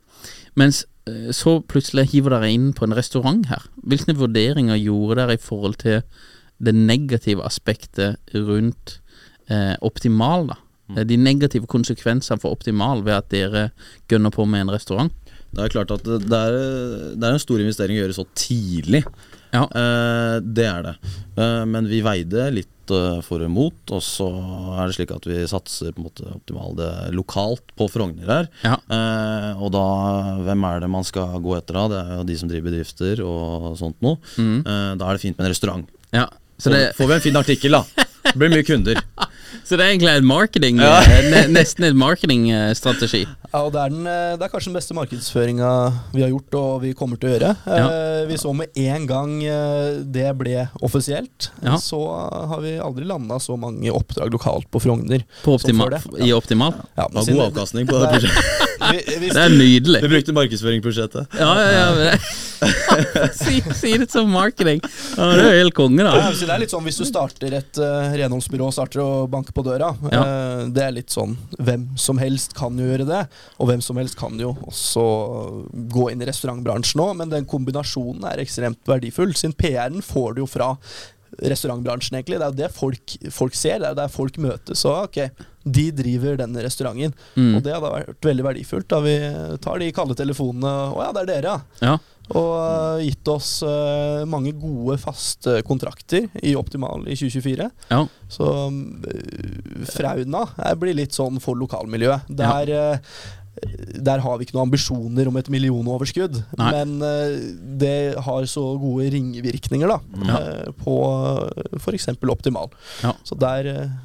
[0.59, 3.67] Mens eh, så plutselig hiver dere inn på en restaurant her.
[3.87, 6.01] Hvilke vurderinger gjorde dere i forhold til
[6.57, 8.97] det negative aspektet rundt
[9.47, 10.57] eh, Optimal, da?
[10.95, 13.69] Eh, De negative konsekvensene for Optimal ved at dere
[14.11, 15.13] gønner på med en restaurant.
[15.55, 16.55] Det er klart at det er,
[17.15, 19.05] det er en stor investering å gjøre så tidlig.
[19.53, 19.63] Ja.
[19.67, 20.95] Eh, det er det.
[21.37, 24.27] Eh, men vi veide litt eh, for og imot, og så
[24.77, 26.81] er det slik at vi satser på en måte optimalt
[27.15, 28.49] lokalt på Frogner her.
[28.63, 28.75] Ja.
[28.91, 29.85] Eh, og da,
[30.47, 31.87] hvem er det man skal gå etter da?
[31.93, 34.19] Det er jo de som driver bedrifter og sånt noe.
[34.37, 35.89] Eh, da er det fint med en restaurant.
[36.15, 36.27] Ja.
[36.57, 38.05] Så Så det, får vi en fin artikkel, da.
[38.27, 38.97] Det blir mye kunder.
[39.63, 40.97] så det er egentlig en marketing ja.
[41.51, 43.23] Nesten en marketingstrategi.
[43.47, 45.69] Ja, og det er, den, eh, det er kanskje den beste markedsføringa
[46.13, 47.51] vi har gjort og vi kommer til å gjøre.
[47.67, 47.87] Ja.
[48.27, 51.77] vi så med en gang eh, det ble offisielt, Ja.
[51.81, 51.99] så
[52.51, 55.23] har vi aldri landa så mange oppdrag lokalt på Frogner.
[55.43, 56.25] På som optima, før det.
[56.27, 56.73] I Optimal.
[56.97, 58.76] Ja, men god avkastning på det prosjektet.
[58.91, 60.01] Vi- Det er nydelig.
[60.03, 61.37] Vi brukte markedsføringsbudsjettet.
[61.39, 62.17] Ja, ja, ja.
[63.37, 64.79] si, si det som marketing.
[65.17, 66.13] Ja, det er jo helt konge, da.
[66.17, 69.61] Ja, det er litt sånn Hvis du starter et uh, renholdsbyrå starter å banke på
[69.67, 70.21] døra, Ja.
[70.23, 73.21] uh, det er litt sånn Hvem som helst kan jo gjøre det,
[73.59, 75.05] og hvem som helst kan jo også
[75.93, 79.35] gå inn i restaurantbransjen òg, men den kombinasjonen er ekstremt verdifull.
[79.37, 80.71] Siden PR-en får du jo fra
[81.43, 82.39] restaurantbransjen, egentlig.
[82.39, 84.81] Det er jo det folk, folk ser, det er jo der folk møtes.
[84.81, 85.19] Så ok,
[85.67, 87.13] de driver denne restauranten.
[87.35, 87.55] Mm.
[87.57, 89.15] Og det hadde vært veldig verdifullt da vi
[89.63, 90.75] tar de kalde telefonene.
[90.95, 91.87] Å ja, det er dere, ja.
[91.91, 91.97] Ja.
[92.35, 97.69] Og eh, gitt oss uh, mange gode, faste kontrakter i Optimal i 2024.
[97.93, 98.01] Ja.
[98.27, 98.81] Så um,
[99.87, 102.27] Frauna eh, blir litt sånn for lokalmiljøet.
[102.27, 103.21] Der, eh,
[103.95, 106.67] der har vi ikke noen ambisjoner om et millionoverskudd, Nei.
[106.75, 107.37] men uh,
[107.79, 107.95] det
[108.27, 110.41] har så gode ringvirkninger da, Ja.
[110.67, 110.97] uh, på
[111.79, 112.11] f.eks.
[112.27, 112.75] Optimal.
[113.07, 113.15] Ja.
[113.23, 113.97] Så der eh,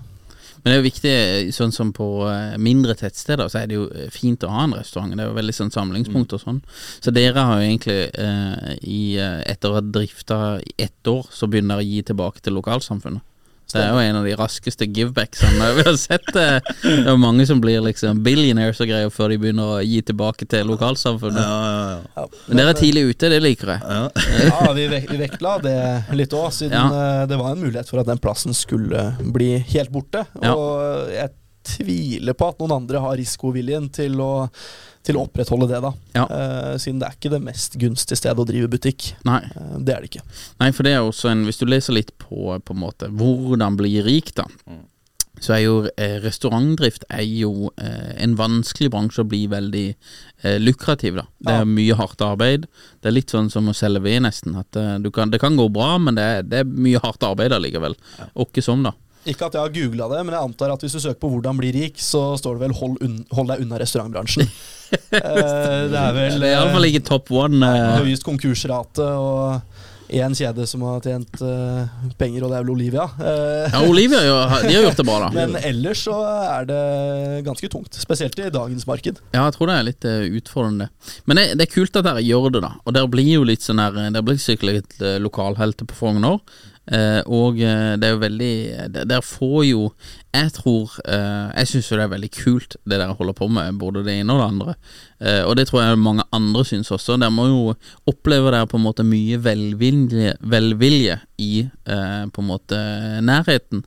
[0.63, 1.15] Men det er jo viktig,
[1.57, 4.77] sånn som på eh, mindre tettsteder, så er det jo eh, fint å ha en
[4.79, 5.11] restaurant.
[5.11, 6.61] Det er jo veldig sånn samlingspunkt og sånn.
[7.03, 11.27] Så dere har jo egentlig, eh, i, eh, etter å ha drifta i ett år,
[11.35, 13.27] så begynner å gi tilbake til lokalsamfunnet.
[13.79, 16.29] Det er jo en av de raskeste givebacksene vi har sett.
[16.35, 16.47] Det
[17.09, 20.67] er mange som blir liksom billionaires og greier før de begynner å gi tilbake til
[20.73, 21.43] lokalsamfunnet.
[21.43, 22.27] Ja, ja, ja.
[22.49, 23.81] Men dere er tidlig ute, det liker jeg.
[23.83, 24.09] ja.
[24.49, 25.77] Ja, vi, vek vi vektla det
[26.19, 26.87] litt òg, siden Ja.
[27.23, 30.27] eh, det var en mulighet for at den plassen skulle bli helt borte.
[30.43, 30.55] Ja.
[30.55, 31.31] Og jeg
[31.65, 34.31] tviler på at noen andre har risikoviljen til å,
[35.07, 35.93] til å opprettholde det, da.
[36.17, 36.25] Ja.
[36.29, 39.13] Uh, siden det er ikke det mest gunstige stedet å drive butikk.
[39.29, 39.41] Nei.
[39.57, 40.25] Uh, det er det ikke.
[40.63, 43.77] Nei, for det er også en Hvis du leser litt på på en måte hvordan
[43.79, 44.47] bli rik, da.
[45.43, 49.87] Så er jo eh, restaurantdrift er jo eh, en vanskelig bransje å bli veldig
[50.45, 51.25] eh, lukrativ, da.
[51.43, 51.67] Det er Ja.
[51.67, 52.69] mye hardt arbeid.
[53.03, 54.55] Det er litt sånn som å selge ved, nesten.
[54.61, 57.25] At eh, du kan, det kan gå bra, men det er, det er mye hardt
[57.27, 57.97] arbeid allikevel.
[58.37, 58.93] Og ikke sånn, da.
[59.27, 61.57] Ikke at jeg har googla det, men jeg antar at hvis du søker på 'hvordan
[61.61, 64.49] bli rik', så står det vel 'hold, unn hold deg unna restaurantbransjen'.
[64.93, 67.63] Eh, det er vel Det er iallfall ikke top one.
[67.65, 69.63] eh, Eh, høyest konkursrate og
[70.13, 71.87] én kjede som har tjent eh,
[72.19, 73.07] penger, og det er vel Olivia.
[73.19, 75.29] Eh, ja, Olivia de har gjort det bra, da.
[75.39, 76.19] Men ellers så
[76.59, 79.17] er det ganske tungt, spesielt i dagens marked.
[79.33, 80.91] Ja, jeg tror det er litt eh, utfordrende.
[81.25, 82.75] Men det, det er kult at dere gjør det, da.
[82.85, 86.37] Og dere blir jo litt sånn her Dere blir sikkert litt eh, lokalhelter på Frogner.
[86.91, 88.55] Eh, og eh, det er jo veldig
[89.07, 89.83] Der får jo
[90.35, 93.79] Jeg tror uh, Jeg syns jo det er veldig kult det dere holder på med,
[93.79, 94.75] både det ene og det andre.
[95.23, 97.21] Uh, og det tror jeg mange andre syns også.
[97.21, 97.75] Dere må jo
[98.11, 102.79] oppleve dere på en måte mye velvilje, velvilje i på en måte
[103.23, 103.85] nærheten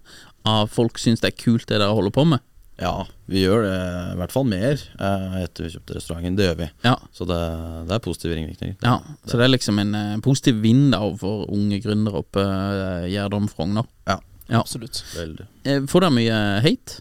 [0.48, 2.44] av folk syns det er kult det dere holder på med.
[2.82, 3.76] Ja, vi gjør det
[4.14, 6.36] i hvert fall mer eh, etter vi kjøpte restauranten.
[6.36, 6.68] Det gjør vi.
[6.84, 7.40] Ja, Så det,
[7.88, 8.76] det er positive ringvirkninger.
[8.84, 13.48] Ja, så det er liksom en eh, positiv vind for unge gründere oppe eh, Gjerdom,
[13.52, 13.88] Frogner.
[14.08, 14.60] Ja, Ja.
[14.62, 15.00] Absolutt.
[15.16, 15.48] veldig.
[15.66, 17.00] Eh, får dere mye hate?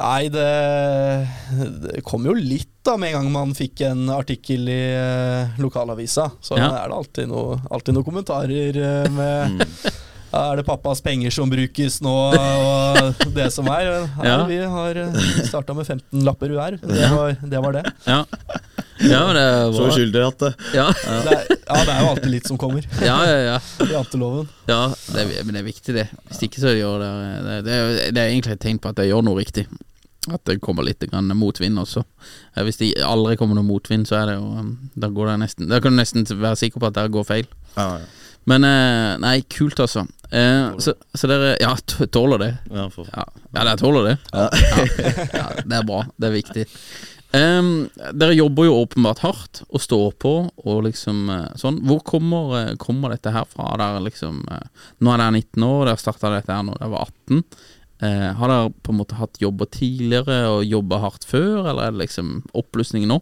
[0.00, 0.44] Nei, det,
[1.82, 6.30] det kom jo litt da med en gang man fikk en artikkel i eh, lokalavisa.
[6.40, 6.70] Så Ja.
[6.84, 9.89] er det alltid noe- alltid noen kommentarer eh, med ja,
[10.32, 13.88] Er det pappas penger som brukes nå, og det som er?
[14.16, 14.36] Her, Ja.
[14.46, 15.00] Vi har
[15.48, 16.76] starta med 15 lapper hver.
[16.80, 17.58] Det var det.
[17.64, 17.82] Var det.
[18.06, 18.20] Ja.
[19.00, 20.86] ja, det Så var uskyldig at det ja.
[20.94, 22.86] Det, er, Ja, det er jo alltid litt som kommer.
[23.10, 23.58] Ja, ja, ja.
[23.90, 24.48] Janteloven.
[24.70, 24.80] ja
[25.14, 26.06] det, er- men det er viktig, det.
[26.30, 27.10] Hvis ikke så gjør det
[27.48, 29.66] det, det, er, det er egentlig et tegn på at jeg gjør noe riktig.
[30.30, 32.02] At det kommer litt grann motvind også.
[32.54, 35.36] Eh, Hvis det aldri kommer noe motvind, så er det jo um, Da går det
[35.40, 37.48] nesten Da kan du nesten være sikker på at det går feil.
[37.74, 38.08] Ja, ja.
[38.48, 40.04] Men eh, nei, kult, altså.
[40.30, 41.74] Eh, så, så dere Ja,
[42.12, 42.50] tåler det.
[42.70, 44.18] ja, for, Ja, ja dere tåler det.
[44.32, 44.48] Ja.
[45.34, 46.04] Ja, det er bra.
[46.16, 46.66] Det er viktig.
[47.30, 47.86] Um,
[48.18, 51.78] dere jobber jo åpenbart hardt og står på og liksom eh, sånn.
[51.86, 53.68] Hvor kommer, eh, kommer dette her fra?
[53.78, 54.64] Der liksom eh,
[54.98, 57.44] Nå er dere 19 år, dere starta dette her når dere var 18.
[58.00, 61.94] Uh, har dere på en måte hatt jobber tidligere og jobba hardt før, eller er
[61.94, 63.20] det liksom oppblussing nå?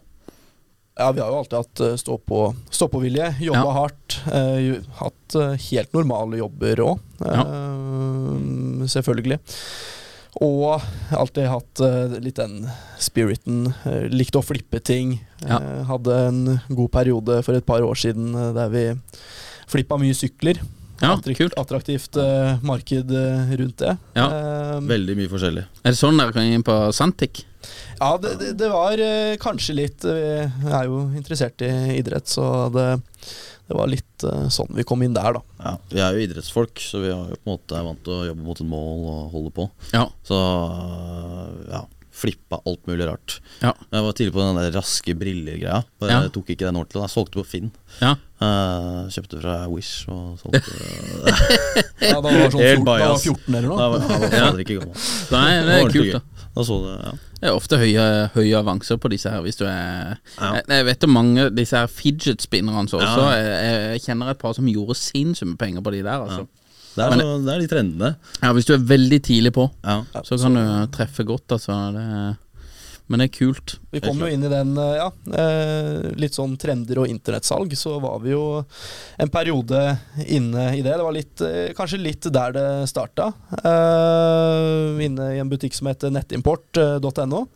[0.99, 2.39] Ja, vi har jo alltid hatt eh, stå på,
[2.75, 3.75] stå på vilje, jobba Ja.
[3.77, 4.17] hardt.
[4.33, 6.99] eh, jo- hatt eh, helt normale jobber òg,
[8.89, 9.39] selvfølgelig.
[10.45, 10.81] Og
[11.15, 12.67] alltid hatt eh, litt den
[13.01, 13.73] spiriten.
[13.85, 15.15] eh, likte å flippe ting.
[15.41, 15.57] Ja.
[15.59, 18.83] Eh, hadde en god periode for et par år siden der vi
[19.67, 20.59] flippa mye sykler.
[21.01, 21.53] Ja, Attrakt- kult.
[21.57, 23.97] Attraktivt eh, marked rundt det.
[24.15, 24.27] Ja.
[24.27, 25.63] Eh, Veldig mye forskjellig.
[25.83, 27.45] Er det sånn dere kan inn på Santic?
[27.99, 32.27] Ja, det, det, det var eh, kanskje litt eh, Jeg er jo interessert i idrett,
[32.31, 32.85] så det,
[33.67, 35.41] det var litt eh, sånn vi kom inn der, da.
[35.59, 38.25] Ja, vi er jo idrettsfolk, så vi er jo på en måte vant til å
[38.31, 39.67] jobbe mot et mål og holde på.
[39.93, 40.05] Ja.
[40.27, 40.39] Så
[41.73, 41.83] ja,
[42.19, 43.37] flippa alt mulig rart.
[43.63, 43.71] Ja.
[43.93, 45.83] Jeg var tidlig på den der raske briller-greia.
[46.01, 46.23] Bare Ja.
[46.35, 47.03] tok ikke den ordentlig.
[47.05, 47.69] Jeg solgte på Finn.
[48.01, 48.15] Ja.
[48.39, 50.71] Eh, kjøpte fra Wish og solgte
[52.09, 53.23] Ja, da var sånn Helt 14, da var bias.
[53.27, 53.89] 14 eller Da noe.
[53.91, 55.07] var jeg var fader ikke gammel.
[55.35, 56.13] Nei, det var er ordentlig kult, gøy.
[56.15, 56.47] da.
[56.55, 57.11] Da så det, ja.
[57.39, 60.53] Det er ofte høye, høye avanser på disse her, hvis du er Ja.
[60.59, 62.99] jeg, jeg vet om mange disse her fidget spinnerne også.
[62.99, 63.29] Ja.
[63.31, 66.47] Jeg, jeg, kjenner et par som gjorde sin med penger på de der, altså.
[66.95, 68.15] Det, er Men- det er de trendene.
[68.43, 70.01] Ja, hvis du er veldig tidlig på, Ja.
[70.23, 71.71] så kan du treffe godt, altså.
[71.95, 72.35] Det,
[73.09, 73.73] men det er kult.
[73.89, 75.07] Vi kom jo inn i den, eh, ja,
[75.41, 78.43] eh, litt sånn trender og internettsalg, så var vi jo
[79.17, 79.81] en periode
[80.27, 80.93] inne i det.
[80.93, 83.31] Det var litt, eh, kanskje litt der det starta.
[85.01, 87.47] Inne i en butikk som heter nettimport.no.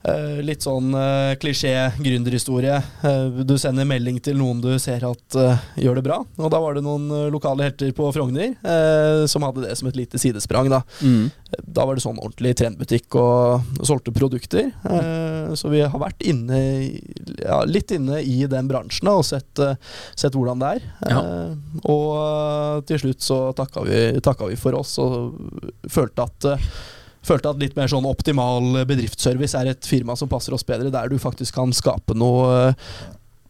[0.00, 2.78] Eh, litt sånn uh, klisjé gründerhistorie.
[3.04, 5.36] Uh, du sender melding til noen du ser at
[5.76, 6.20] gjør det bra.
[6.40, 8.56] Og da var det noen lokale helter på Frogner
[9.30, 10.70] som hadde det som et lite sidesprang.
[10.72, 10.82] da
[11.66, 14.70] da var det sånn ordentlig trendbutikk og, og solgte produkter.
[14.84, 15.56] Mm.
[15.58, 16.60] så vi har vært inne
[17.40, 19.62] ja, litt inne i den bransjen da, og sett,
[20.18, 20.86] sett hvordan det er.
[21.10, 25.36] Eh, og til slutt så takka vi, takka vi for oss og
[25.90, 26.50] følte at
[27.22, 31.08] Følte at litt mer sånn optimal bedriftsservice er et firma som passer oss bedre, der
[31.12, 32.74] du faktisk kan skape noe eh,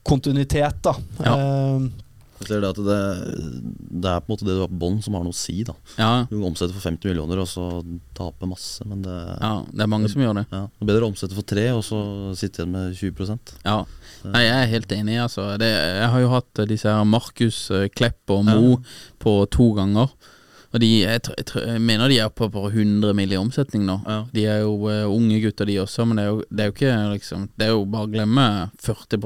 [0.07, 0.81] kontinuitet.
[0.83, 0.95] da.
[1.25, 1.35] Ja.
[1.37, 1.91] Eh,
[2.41, 2.99] Jeg ser det at det,
[4.01, 5.59] det er på en måte det du har på bånn som har noe å si.
[5.69, 7.67] da Ja, Du omsetter for 50 millioner og så
[8.17, 10.47] taper masse, men det, ja, det er mange som gjør det.
[10.49, 12.01] ja, det er bedre å omsette for tre og så
[12.41, 13.83] sitte igjen med 20% Ja.
[14.25, 15.47] Nei, jeg er helt enig, altså.
[15.61, 18.79] Det, jeg har jo hatt eh, disse her Markus eh, Klepp og Mo
[19.21, 20.09] på to ganger.
[20.71, 23.33] Og de, jeg, jeg, jeg mener de er på, på 100 mill.
[23.35, 23.99] i omsetning nå.
[24.07, 24.21] Ja.
[24.35, 26.77] De er jo uh, unge gutter, de også, men det er jo, det er jo
[26.77, 28.47] ikke liksom Det er jo bare å glemme
[28.79, 29.19] 40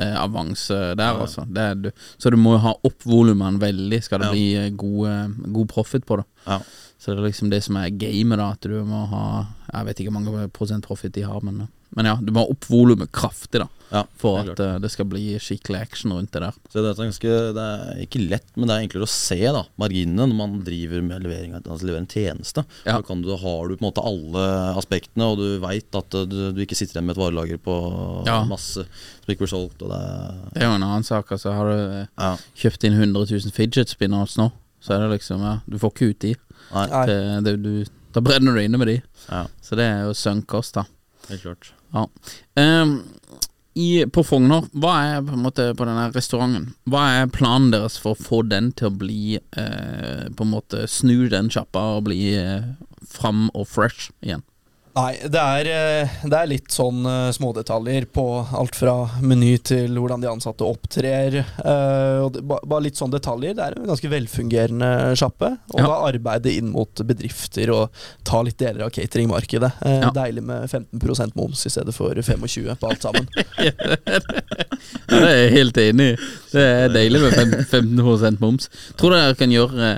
[0.00, 1.44] eh, avanse der, altså.
[1.46, 4.34] Det er, du, så du må jo ha opp volumene veldig, skal det Ja.
[4.34, 6.26] bli eh, god, god profit på det.
[6.46, 6.60] Ja.
[7.00, 8.50] Så det er liksom det som er gamet, da.
[8.52, 9.24] At du må ha
[9.70, 12.66] Jeg vet ikke hvor mange prosent profit de har, men, men ja, du må opp
[12.70, 13.68] volumet kraftig, da.
[13.90, 16.54] Ja, For at eh, det skal bli skikkelig action rundt det der.
[16.70, 19.64] Så det er, ganske, det er ikke lett, men det er enklere å se da
[19.82, 22.62] marginene når man driver med levering, altså leverer en tjeneste.
[22.86, 23.00] Ja.
[23.02, 24.44] Kan du, har du på en måte alle
[24.78, 27.74] aspektene, og du veit at uh, du, du ikke sitter igjen med et varelager på
[28.30, 28.36] Ja.
[28.46, 29.82] masse som ikke blir solgt.
[29.82, 29.98] Det,
[30.54, 31.34] Det er jo en annen sak.
[31.34, 32.30] Altså Har du eh, ja.
[32.62, 36.12] kjøpt inn 100 000 fidget spinners nå, så er det liksom Ja, du får ikke
[36.14, 36.32] ut de.
[36.70, 36.86] Nei.
[37.10, 37.72] Det, det, du,
[38.14, 38.96] da brenner du inne med de.
[39.26, 40.86] ja, Så det er jo sunk cost, da.
[41.26, 41.72] helt klart.
[41.94, 42.06] Ja.
[42.60, 43.00] Ehm,
[43.74, 48.00] i, på Frogner, hva er på en måte på denne restauranten Hva er planen deres
[48.02, 52.08] for å få den til å bli eh, På en måte snu den sjappa og
[52.08, 52.72] bli eh,
[53.06, 54.42] fram og fresh igjen?
[54.90, 58.24] Nei, det er, eh, det er litt sånn eh, smådetaljer på
[58.58, 61.36] alt fra meny til hvordan de ansatte opptrer.
[61.44, 63.54] eh, og det, ba- bare litt sånn detaljer.
[63.54, 65.52] Det er en ganske velfungerende sjappe.
[65.70, 65.86] Og Ja.
[65.86, 67.90] da arbeide inn mot bedrifter og
[68.26, 69.70] ta litt deler av cateringmarkedet.
[69.86, 70.10] Eh, Ja.
[70.10, 73.28] Deilig med 15% moms i stedet for 25 på alt sammen.
[75.10, 76.16] Ja, det er jeg helt enig i.
[76.52, 78.68] Det er deilig med 15% moms.
[78.96, 79.90] Tror dere kan gjøre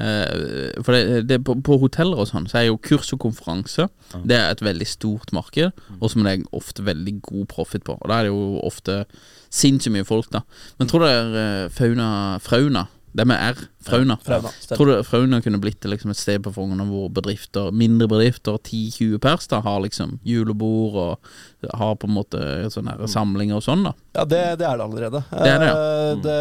[0.84, 3.86] For det, det, på, på hoteller og sånn, så er jo kurs og konferanse
[4.24, 7.98] Det er et veldig stort marked, og som det er ofte veldig god profit på.
[8.00, 9.04] Og da er det jo ofte
[9.52, 10.42] sinnssykt mye folk, da.
[10.78, 13.58] Men tror det er Fauna Frauna Det med R.
[13.84, 14.16] Frauna.
[14.24, 14.48] Frauna.
[14.72, 19.18] Tror du Frauna kunne blitt liksom et sted på Frogner hvor bedrifter, mindre bedrifter, 10-20
[19.20, 23.82] pers, da, har liksom julebord og har på en måte sånne her samlinger og sånn,
[23.88, 23.92] da?
[24.16, 25.24] Ja, det, det er det allerede.
[25.28, 25.82] Det er det, ja.
[25.82, 26.38] Eh, det,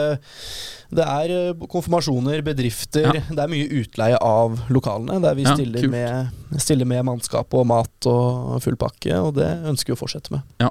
[1.02, 3.10] det er eh, konfirmasjoner, bedrifter.
[3.10, 3.26] Ja.
[3.28, 5.20] Det er mye utleie av lokalene.
[5.24, 9.50] Der vi Ja, stiller, med, stiller med mannskap og mat og full pakke, og det
[9.72, 10.46] ønsker vi å fortsette med.
[10.62, 10.70] Ja.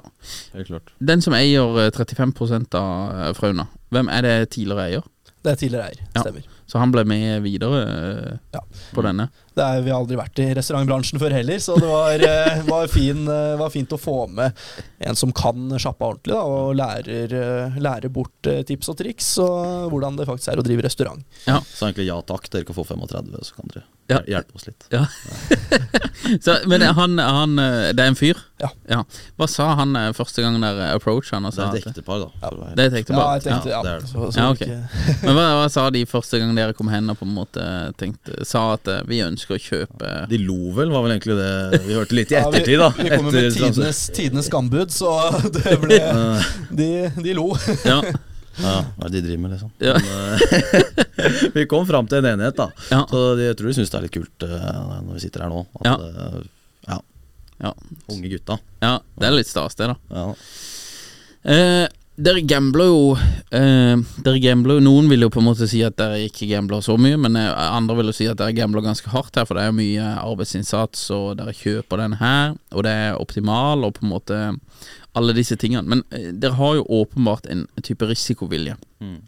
[0.55, 0.93] Helt klart.
[1.03, 5.09] Den som eier eh, 35% av eh, Frauna, hvem er det tidligere eier?
[5.41, 6.23] Det er tidligere eier, Ja.
[6.69, 8.59] Så han ble med videre eh, Ja.
[8.93, 9.29] på denne?
[9.51, 12.87] Det er, vi har aldri vært i restaurantbransjen før heller, så det var, eh, var,
[12.87, 14.55] fin, eh, var fint å få med
[15.03, 19.89] en som kan sjappa ordentlig, da, og lærer, eh, lærer bort tips og triks, og
[19.91, 21.25] hvordan det faktisk er å drive restaurant.
[21.49, 21.59] Ja.
[21.67, 24.17] Så egentlig ja takk, dere kan få 35, så kan dere Ja.
[24.27, 24.87] hjelpe oss litt.
[24.91, 25.05] Ja.
[26.43, 27.55] så, men han, han
[27.95, 28.39] Det er en fyr?
[28.59, 29.03] Ja.
[29.39, 31.47] Hva sa han første gang der approached han?
[31.47, 32.51] og Det er et ektepar, da.
[32.75, 33.39] Det er et ektepar?
[33.39, 34.09] Ja, tenkte, ja, det er det.
[34.11, 34.65] så, så Ja, ok.
[35.25, 37.63] Men hva, hva sa de første gang dere kom hen og på en måte
[38.01, 41.95] tenkte Sa at vi ønsker å kjøpe De lo vel, var vel egentlig det vi
[41.97, 42.89] hørte litt i ettertid, da.
[42.97, 45.11] vi kommer med tidenes, tidenes skambud, så
[45.57, 45.99] det ble
[46.75, 46.89] De,
[47.21, 47.49] de lo.
[47.87, 48.01] Ja.
[48.61, 49.69] Ja, hva er det de driver med, liksom?
[49.79, 49.93] Ja.
[49.95, 52.65] Men, vi kom fram til en enighet, da.
[52.91, 52.97] Ja.
[53.07, 54.65] Så de, jeg tror de syns det er litt kult eh,
[55.07, 55.61] når vi sitter her nå.
[55.79, 55.93] At, Ja.
[55.95, 56.35] eh,
[56.91, 56.97] ja.
[57.63, 57.71] Ja.
[58.11, 58.57] Unge gutta.
[58.83, 59.95] ja, det er litt stas, det, da.
[60.11, 60.25] Ja.
[61.55, 61.85] Eh,
[62.21, 63.15] dere gambler jo
[63.55, 66.83] eh, Dere gambler jo Noen vil jo på en måte si at dere ikke gambler
[66.85, 69.57] så mye, men eh, andre vil jo si at dere gambler ganske hardt her, for
[69.57, 73.95] det er jo mye arbeidsinnsats, og dere kjøper den her, og det er optimal, og
[73.97, 74.41] på en måte
[75.17, 75.87] alle disse tingene.
[75.87, 78.77] Men eh, dere har jo åpenbart en type risikovilje.
[79.01, 79.21] Mm.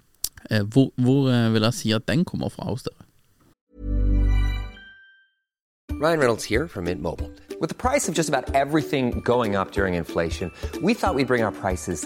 [0.49, 2.99] Eh, hvor hvor eh, vil jeg si at den kommer fra hos dere?
[5.93, 7.31] Ryan Reynolds here from Mint Mobile.
[7.61, 10.51] With the price of just about everything going up during inflation,
[10.81, 12.05] we thought we'd bring our prices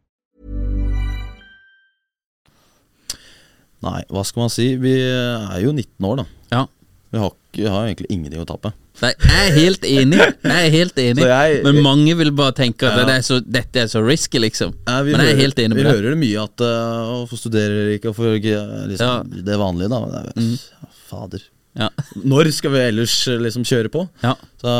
[3.81, 4.75] Nei, hva skal man si?
[4.77, 6.25] Vi er jo 19 år, da.
[6.51, 6.65] Ja.
[7.11, 8.71] Vi har, vi har egentlig ingenting å tape.
[9.01, 10.19] Nei, jeg er helt enig.
[10.19, 13.05] Jeg er helt enig jeg- Men mange vil bare tenke at Ja.
[13.07, 14.75] det er så, dette er så risky, liksom.
[14.87, 15.95] Ja, Men jeg er hører- helt enig Vi med deg.
[15.97, 18.59] hører det mye at uh, Hvorfor studerer ikke og får ikke
[18.91, 19.23] liksom, Ja.
[19.23, 19.43] Mm.
[19.49, 19.99] det vanlige, da.
[20.05, 21.41] Det er, Fader.
[21.81, 21.89] Ja.
[22.27, 24.05] Når skal vi ellers eh, liksom kjøre på?
[24.23, 24.35] Ja.
[24.61, 24.71] Så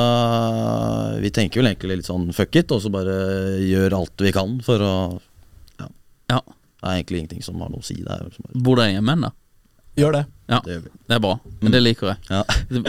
[1.24, 3.16] vi tenker vel egentlig litt sånn fuck it, og så bare
[3.64, 4.94] gjør alt vi kan for å
[6.32, 6.40] ja.
[6.82, 8.00] Det er egentlig ingenting som har noe å si.
[8.02, 9.30] Det er liksom bare, Bor dere hjemme ennå?
[10.00, 10.20] Gjør det.
[10.48, 10.90] Ja, det gjør vi.
[11.12, 11.32] det er bra.
[11.60, 12.20] Men det liker jeg.
[12.32, 12.40] Ja.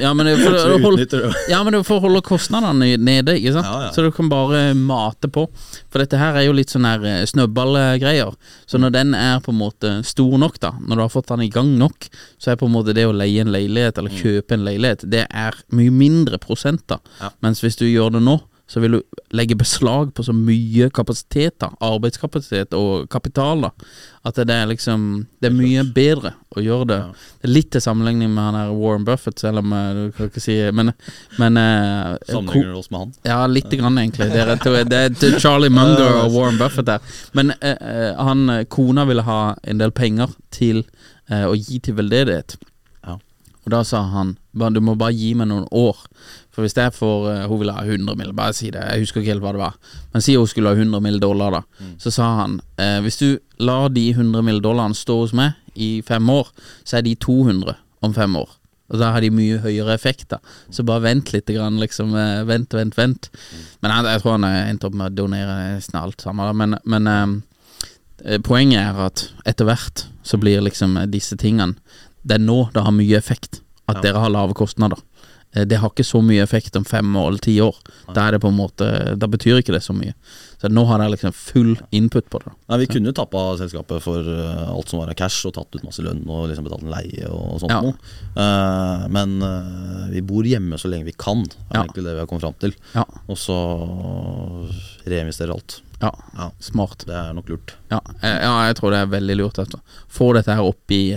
[0.04, 1.30] Ja, men det er for, Så å holde, utnytter det.
[1.50, 3.66] ja, men det er for å holde kostnadene nede, ikke sant?
[3.66, 3.88] Ja, ja.
[3.94, 5.44] Så du kan bare mate på.
[5.90, 8.32] For dette her er jo litt sånn her eh, snøballgreier.
[8.70, 11.42] Så når den er på en måte stor nok, da, når du har fått den
[11.46, 12.06] i gang nok,
[12.38, 15.26] så er på en måte det å leie en leilighet eller kjøpe en leilighet, det
[15.28, 17.00] er mye mindre prosent, da.
[17.20, 17.32] Ja.
[17.42, 19.00] Mens hvis du gjør det nå, så vil du
[19.36, 23.70] legge beslag på så mye kapasitet, da, arbeidskapasitet og kapital, da,
[24.28, 26.98] at det er liksom Det er mye bedre å gjøre det.
[27.42, 30.30] Det er litt til sammenligning med han her Warren Buffett, selv om eh, du kan
[30.30, 30.92] ikke si Men,
[31.40, 33.14] men eh, Sammenligner du oss med han?
[33.28, 34.30] ja, lite grann, egentlig.
[34.32, 37.14] Det er, det er til Charlie Munger og Warren Buffett der.
[37.32, 40.84] Men eh, eh, han, kona ville ha en del penger til
[41.28, 42.60] eh, å gi til veldedighet.
[43.62, 45.98] Og da sa han du må bare gi meg noen år.
[46.52, 48.82] For hvis jeg får uh, Hun ville ha 100 mill., bare si det.
[48.84, 49.76] Jeg husker ikke helt hva det var.
[50.12, 51.20] Men si hun skulle ha 100 mill.
[51.22, 51.62] dollar, da.
[52.02, 54.60] Så sa han uh, hvis du lar de 100 mill.
[54.64, 56.50] dollarene stå hos meg i fem år,
[56.84, 57.72] så er de 200
[58.04, 58.50] om fem år.
[58.92, 60.42] Og da har de mye høyere effekt, da.
[60.68, 62.12] Så bare vent litt, grann, liksom.
[62.12, 63.30] Uh, Vent, vent, vent.
[63.80, 66.52] Men jeg, jeg tror han endte opp med å donere nesten alt sammen, da.
[66.52, 67.42] Men, men
[68.44, 71.74] poenget er at etter hvert så blir liksom disse tingene
[72.22, 75.00] Det er nå det har mye effekt at dere har lave kostnader.
[75.54, 77.76] Eh, det har ikke så mye effekt om fem år eller ti år.
[78.14, 80.14] Da er det på en måte Da betyr ikke det så mye.
[80.62, 82.52] Så nå har jeg liksom full input på det.
[82.70, 85.74] Nei, Vi kunne jo tappa selskapet for eh, alt som var av cash, og tatt
[85.74, 87.80] ut masse lønn og liksom betalt en leie og sånt Ja.
[88.38, 91.82] Eh, men uh, vi bor hjemme så lenge vi kan, er Ja.
[91.82, 92.74] egentlig det vi har kommet fram til.
[92.94, 93.04] Ja.
[93.28, 93.58] Og så
[95.04, 95.80] reinvestere alt.
[96.00, 96.50] Ja, Ja.
[96.58, 97.04] smart.
[97.06, 97.74] Det er nok lurt.
[97.90, 99.58] Ja, ja, jeg tror det er veldig lurt.
[99.58, 99.78] Altså.
[100.08, 101.14] Få dette her opp i,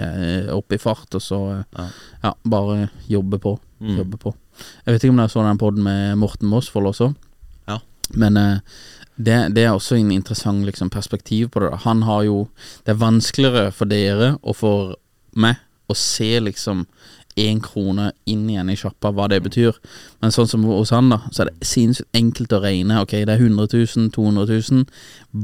[0.53, 1.87] opp i fart, og så Ja.
[2.23, 3.59] ja, bare jobbe på.
[3.85, 3.97] Mm.
[3.99, 4.35] jobber på.
[4.85, 7.13] Jeg vet ikke om dere så den podden med Morten Mosvold også,
[7.67, 7.79] Ja.
[8.13, 8.59] men eh,
[9.17, 11.71] det, det er også en interessant liksom, perspektiv på det.
[11.71, 11.77] da.
[11.85, 12.47] Han har jo
[12.85, 14.95] Det er vanskeligere for dere og for
[15.35, 15.55] meg
[15.89, 16.85] å se liksom
[17.35, 19.75] én krone inn igjen i sjappa, hva det betyr.
[20.23, 23.01] Men sånn som hos han, da, så er det sinnssykt enkelt å regne.
[23.03, 24.85] Ok, det er 100 000, 200 000.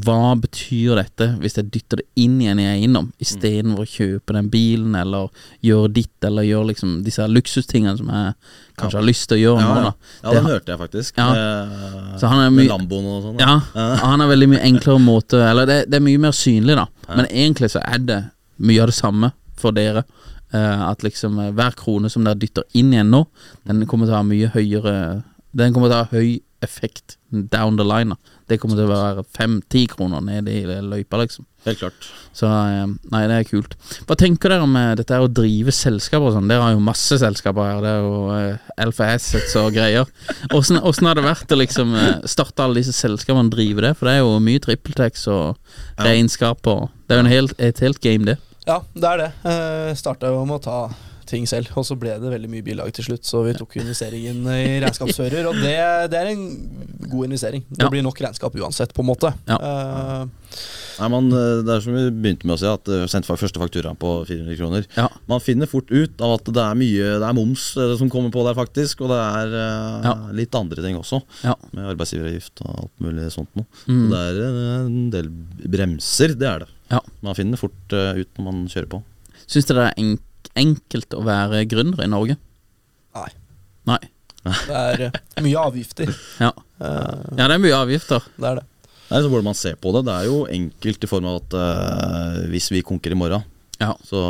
[0.06, 4.48] Hva betyr dette hvis jeg dytter det inn igjen i eiendom, istedenfor å kjøpe den
[4.54, 5.28] bilen, eller
[5.68, 8.34] gjøre ditt, eller gjøre liksom disse luksustingene som jeg
[8.80, 10.16] kanskje har lyst til å gjøre Ja, nå, da.
[10.24, 11.20] ja Det den hørte jeg faktisk.
[11.20, 11.28] Ja.
[11.36, 13.44] Med, Så han er med Lamboen og sånn.
[13.44, 13.60] Ja,
[14.06, 16.88] han er veldig mye enklere måte Eller det, det er mye mer synlig, da.
[17.12, 18.22] Men egentlig så er det
[18.64, 20.06] mye av det samme for dere.
[20.52, 23.24] Eh, at liksom eh, hver krone som dere dytter inn igjen nå,
[23.68, 24.96] den kommer til å ha mye høyere
[25.56, 28.16] Den kommer til å ha høy effekt down the line.
[28.48, 31.48] Det kommer til å være fem-ti kroner ned i løypa, liksom.
[31.66, 32.06] Helt klart.
[32.38, 33.74] Så eh, nei, det er kult.
[34.08, 36.52] Hva tenker dere om dette å drive selskaper og sånn?
[36.52, 37.82] Dere har jo masse selskaper her.
[37.84, 40.12] Det er jo Alpha Assets og greier.
[40.52, 41.96] Åssen har det vært å liksom
[42.30, 43.96] starte alle disse selskapene og drive det?
[43.98, 45.58] For det er jo mye trippeltex og
[46.04, 48.38] regnskap og Det er jo en helt, et helt game, det.
[48.68, 49.32] Ja, det er det.
[49.46, 50.80] Uh, Starta jo med å ta
[51.32, 53.24] ting selv, og så ble det veldig mye bilag til slutt.
[53.24, 55.78] Så vi tok investeringen i regnskapsfører, og det,
[56.12, 56.44] det er en
[57.08, 57.64] god investering.
[57.72, 57.90] Det Ja.
[57.94, 59.32] blir nok regnskap uansett, på en måte.
[59.48, 59.58] Ja.
[59.58, 60.26] Uh,
[61.00, 63.58] Nei, man, eh, det er som vi begynte med å si, at eh, sendte første
[63.62, 64.84] faktura på 400 kroner.
[65.00, 65.06] Ja.
[65.32, 68.30] Man finner fort ut av at det er mye Det er moms eh, som kommer
[68.36, 69.02] på der, faktisk.
[69.02, 70.14] Og det er uh, Ja.
[70.36, 71.56] litt andre ting også, Ja.
[71.72, 73.66] med arbeidsgiveravgift og alt mulig sånt noe.
[73.88, 74.04] Mm.
[74.04, 75.32] Så det er eh, en del
[75.78, 76.70] bremser, det er det.
[76.92, 77.00] Ja.
[77.24, 79.02] Man finner fort eh, ut når man kjører på.
[79.48, 80.28] Syns dere det er enk
[80.60, 82.36] enkelt å være gründer i Norge?
[83.16, 83.30] Nei.
[83.88, 84.00] Nei.
[84.44, 86.12] det er eh, mye avgifter.
[86.42, 86.50] Ja.
[86.82, 88.26] Eh, ja, det er mye avgifter.
[88.36, 88.66] det er det.
[89.12, 90.06] Nei, så burde man se på det.
[90.08, 93.44] Det er jo enkelt i form av at uh, hvis vi konker i morgen,
[93.82, 93.90] Ja.
[94.08, 94.22] så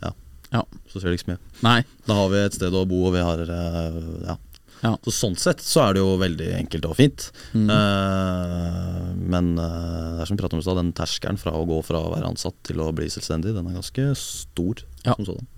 [0.00, 0.12] ja,
[0.54, 0.62] Ja.
[0.88, 1.42] så ser det ikke så mye.
[1.66, 1.78] Nei.
[2.08, 4.38] Da har vi et sted å bo, og vi har uh, ja.
[4.82, 4.96] Ja.
[5.06, 7.28] Så sånn sett så er det jo veldig enkelt og fint.
[7.54, 7.68] Mm.
[7.70, 11.66] Uh, men uh, det er som vi pratet om i stad, den terskelen fra å
[11.68, 14.82] gå fra å være ansatt til å bli selvstendig, den er ganske stor.
[15.06, 15.14] Ja.
[15.14, 15.50] Som sådan.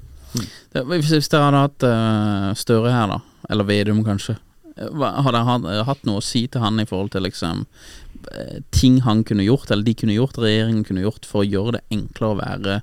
[0.74, 3.20] Det, hvis, dere hadde hatt uh, Støre her, da,
[3.54, 4.36] eller Vedum kanskje,
[4.74, 7.64] hadde dere hatt, noe å si til han i forhold til liksom
[8.74, 11.82] ting han kunne gjort, eller de kunne gjort, regjeringen kunne gjort, for å gjøre det
[11.92, 12.76] enklere å være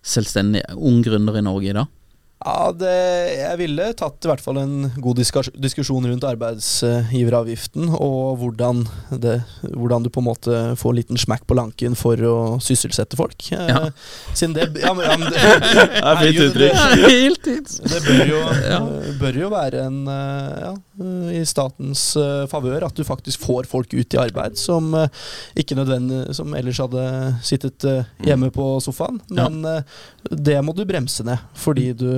[0.00, 1.92] selvstendig ung gründer i Norge i dag?
[2.38, 2.90] Ja, det,
[3.34, 8.84] jeg ville tatt i hvert fall en god diskusjon rundt arbeidsgiveravgiften, og hvordan,
[9.18, 9.40] det,
[9.74, 13.48] hvordan du på en måte får en liten smekk på lanken for å sysselsette folk.
[13.52, 13.80] Eh, Ja.
[14.38, 15.42] Siden det ja, men, ja, men det,
[15.98, 16.78] er fint uttrykk.
[16.78, 17.48] det- Helt
[17.90, 20.72] Det bør jo, eh, bør jo være en eh, ja,
[21.02, 25.08] eh, i statens uh, favør at du faktisk får folk ut i arbeid som eh,
[25.58, 27.04] ikke nødvendig Som ellers hadde
[27.44, 29.18] sittet eh, hjemme på sofaen.
[29.34, 29.82] Men eh,
[30.30, 32.08] det må du bremse ned, fordi du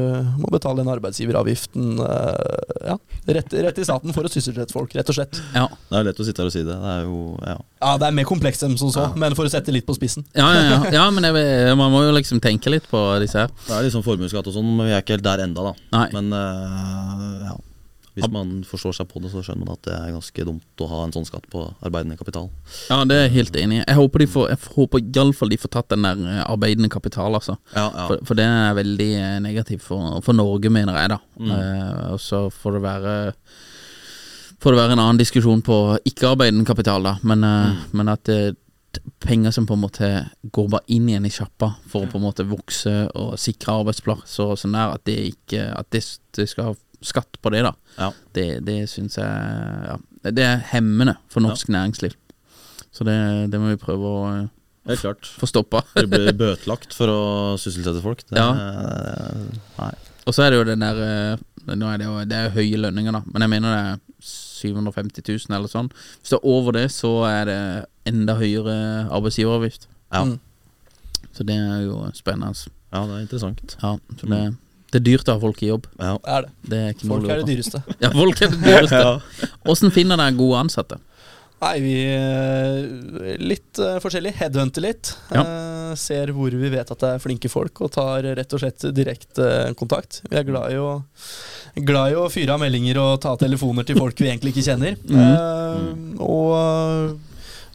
[0.40, 2.96] må betale den arbeidsgiveravgiften eh, ja,
[3.36, 5.40] rett, rett i staten for å sysselsette folk, rett og slett.
[5.54, 5.66] Ja.
[5.90, 6.76] Det er lett å sitte her og si det.
[6.76, 7.56] Det er jo ja.
[7.80, 10.26] Ja, Det er mer komplekst enn som så, men for å sette litt på spissen.
[10.36, 10.80] Ja, ja, ja.
[10.98, 13.56] ja men jeg, man må jo liksom tenke litt på disse her.
[13.66, 15.74] Det er sånn formuesskatt og sånn, men vi er ikke helt der enda da.
[15.96, 16.06] Nei.
[16.16, 17.58] Men eh, ja.
[18.20, 20.88] Hvis man forstår seg på det, så skjønner man at det er ganske dumt å
[20.92, 22.50] ha en sånn skatt på arbeidende kapital.
[22.90, 23.84] Ja, det er jeg helt enig i.
[23.86, 27.34] Jeg håper, de får, jeg håper iallfall de får tatt den der eh, arbeidende kapital,
[27.34, 27.56] altså.
[27.74, 28.06] Ja, ja.
[28.10, 31.20] For, for det er veldig eh, negativt for, for Norge, mener jeg, da.
[31.40, 31.50] Mm.
[31.56, 33.16] Eh, og så får det være
[34.60, 37.14] Får det være en annen diskusjon på ikke-arbeidende kapital, da.
[37.24, 37.78] Men, eh, Mm.
[37.96, 38.56] men at det
[39.22, 40.08] penger som på en måte
[40.52, 44.50] går bare inn igjen i sjappa for å på en måte vokse og sikre arbeidsplasser
[44.50, 46.02] og sånn der, at det ikke At det,
[46.36, 47.72] det skal skatt på det, da.
[47.96, 48.11] Ja.
[48.36, 49.26] Det, det syns jeg
[49.88, 49.96] ja,
[50.30, 52.16] Det er hemmende for norsk næringsliv.
[52.90, 53.16] Så det,
[53.53, 54.48] det må vi prøve å eh,
[54.90, 55.30] Helt klart.
[55.40, 55.84] få stoppa.
[55.94, 57.20] Det blir bøtelagt for å
[57.61, 58.24] sysselsette folk.
[58.28, 58.51] Det, Ja.
[59.78, 59.92] Nei.
[60.28, 63.14] Og så er det jo den der eh, er det jo det er høye lønninger,
[63.14, 63.98] da, men jeg mener det er
[64.61, 65.88] 750 000 eller sånn.
[66.20, 67.61] Hvis det er over det, så er det
[68.11, 68.76] enda høyere
[69.09, 69.86] arbeidsgiveravgift.
[70.12, 70.24] Ja.
[70.26, 70.38] Mm.
[71.36, 72.53] Så det er jo spennende.
[72.92, 73.76] ja, det er interessant.
[73.80, 74.40] Ja, så det,
[74.91, 75.86] det er dyrt å ha folk i jobb.
[76.01, 76.16] Ja.
[76.18, 76.51] Det er det.
[76.70, 77.82] Det er ikke Folk er det dyreste.
[78.03, 79.51] Ja, folk er det dyreste.
[79.70, 80.99] Åssen finner dere gode ansatte?
[81.61, 84.32] Nei, vi eh, Litt uh, forskjellig.
[84.38, 85.12] Headhunter litt.
[85.28, 85.43] Ja.
[85.43, 88.62] Eh, eh, ser hvor vi vet at det er flinke folk, og tar rett og
[88.62, 90.22] slett direkte kontakt.
[90.30, 90.93] Vi er glad i å,
[91.86, 94.97] glad i å fyre av meldinger og ta telefoner til folk vi egentlig ikke kjenner.
[94.97, 95.91] Eh,
[96.24, 97.18] og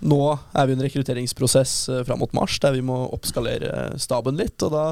[0.03, 0.19] nå
[0.55, 4.61] er vi i en rekrutteringsprosess eh, fram mot mars der vi må oppskalere staben litt.
[4.63, 4.85] Og da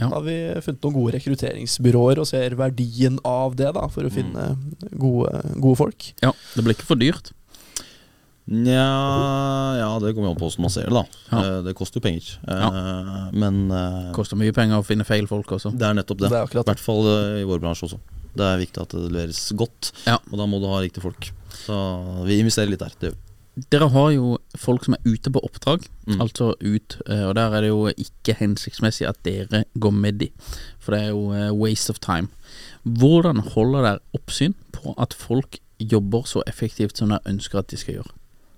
[0.00, 0.08] Ja.
[0.08, 4.56] har vi funnet noen gode rekrutteringsbyråer og ser verdien av det da, for å finne
[4.98, 5.30] gode,
[5.60, 6.12] gode folk.
[6.22, 7.32] Ja, det blir ikke for dyrt.
[8.48, 11.04] Nja Ja, det kommer jo an på hvordan man ser det, da.
[11.30, 11.40] Ja.
[11.58, 12.38] Eh, Det koster jo penger.
[12.48, 12.70] Ja.
[13.32, 15.72] Men det Koster mye penger å finne feil folk også.
[15.76, 16.30] det er nettopp det.
[16.32, 17.98] Det er I hvert fall eh, i vår bransje også.
[18.38, 20.16] Det er viktig at det leveres godt, Ja.
[20.30, 21.30] og da må du ha riktige folk.
[21.66, 22.92] Så vi investerer litt der.
[23.00, 23.27] Det gjør vi.
[23.72, 26.20] Dere har jo folk som er ute på oppdrag, Mm.
[26.24, 30.30] altså ut, eh, og der er det jo ikke hensiktsmessig at dere går med de,
[30.80, 32.28] for det er jo eh, waste of time.
[32.84, 37.76] Hvordan holder dere oppsyn på at folk jobber så effektivt som dere ønsker at de
[37.76, 38.12] skal gjøre,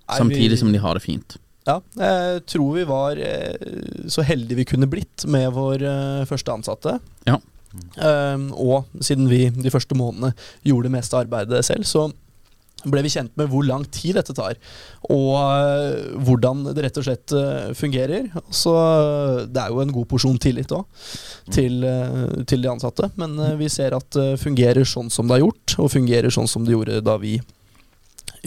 [0.09, 1.37] Nei, samtidig vi- som de har det fint?
[1.67, 3.57] Ja, jeg tror vi var eh,
[4.07, 6.99] så heldige vi kunne blitt med vår første ansatte.
[7.27, 7.37] Ja.
[8.01, 10.33] Um, og siden vi de første månedene
[10.65, 12.11] gjorde det meste arbeidet selv, så
[12.89, 14.57] ble vi kjent med hvor lang tid dette tar.
[15.11, 18.29] Og eh, hvordan det rett og slett eh, fungerer.
[18.49, 20.85] Så eh, det er jo en god porsjon tillit òg
[21.53, 21.83] til,
[22.49, 23.11] til de ansatte.
[23.21, 26.65] Men vi ser at det fungerer sånn som det har gjort, og fungerer sånn som
[26.65, 27.37] det gjorde da vi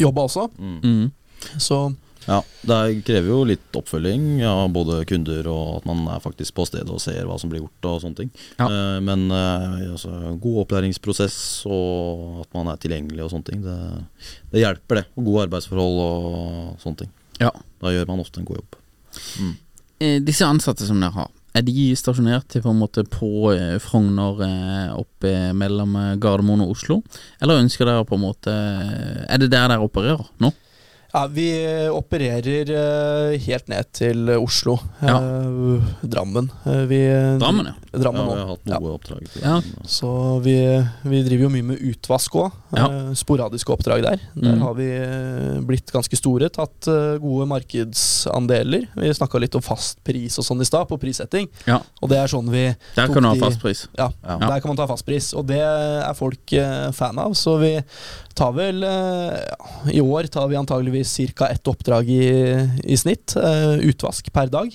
[0.01, 0.49] jobba også.
[0.59, 1.13] Mm.
[1.61, 1.87] Så
[2.27, 6.65] Ja, Det krever jo litt oppfølging av både kunder og at man er faktisk på
[6.69, 8.31] stedet og ser hva som blir gjort og sånne ting.
[8.59, 8.69] Ja.
[8.69, 11.37] Eh, Men eh, altså, god opplæringsprosess
[11.69, 13.79] og at man er tilgjengelig og sånne ting, det,
[14.55, 15.07] det hjelper det.
[15.19, 17.15] Og gode arbeidsforhold og sånne ting.
[17.43, 17.53] Ja.
[17.83, 18.81] Da gjør man ofte en god jobb.
[19.39, 19.55] Mm.
[20.27, 22.73] disse ansatte som dere har, er de stasjonert på
[23.11, 27.03] på eh, Frogner eh, oppe mellom eh, Gardermoen og Oslo?
[27.41, 30.51] Eller ønsker dere på en måte eh, Er det der dere opererer nå?
[31.15, 31.47] Ja, Vi
[31.95, 34.75] opererer eh, helt ned til Oslo.
[34.99, 35.21] Ja.
[35.23, 36.49] Eh, Drammen.
[36.67, 36.99] Eh, vi,
[37.39, 37.75] Drammen, ja.
[37.95, 38.79] Drammen Ja, vi har hatt Ja.
[38.91, 39.29] oppdrag.
[39.43, 39.61] Ja.
[39.87, 40.09] Så
[40.43, 40.57] vi,
[41.07, 42.51] vi driver jo mye med utvask òg.
[42.75, 42.89] Ja.
[43.15, 44.19] sporadiske oppdrag der.
[44.35, 44.61] Der Mm.
[44.63, 46.49] har vi eh, blitt ganske store.
[46.51, 48.89] Tatt eh, gode markedsandeler.
[48.99, 51.47] Vi snakka litt om fast pris og sånn i stad, på prissetting.
[51.71, 51.79] Ja.
[52.03, 53.87] Og det er sånn vi Der kan du ha fast pris.
[53.97, 54.39] Ja, Ja.
[54.39, 55.33] der kan man ta fast pris.
[55.33, 57.33] og det er folk eh, fan av.
[57.39, 57.79] Så vi
[58.35, 61.47] tar vel eh, I år tar vi antageligvis ca.
[61.49, 62.25] ett oppdrag i,
[62.85, 63.37] i snitt.
[63.37, 64.75] eh, utvask per dag.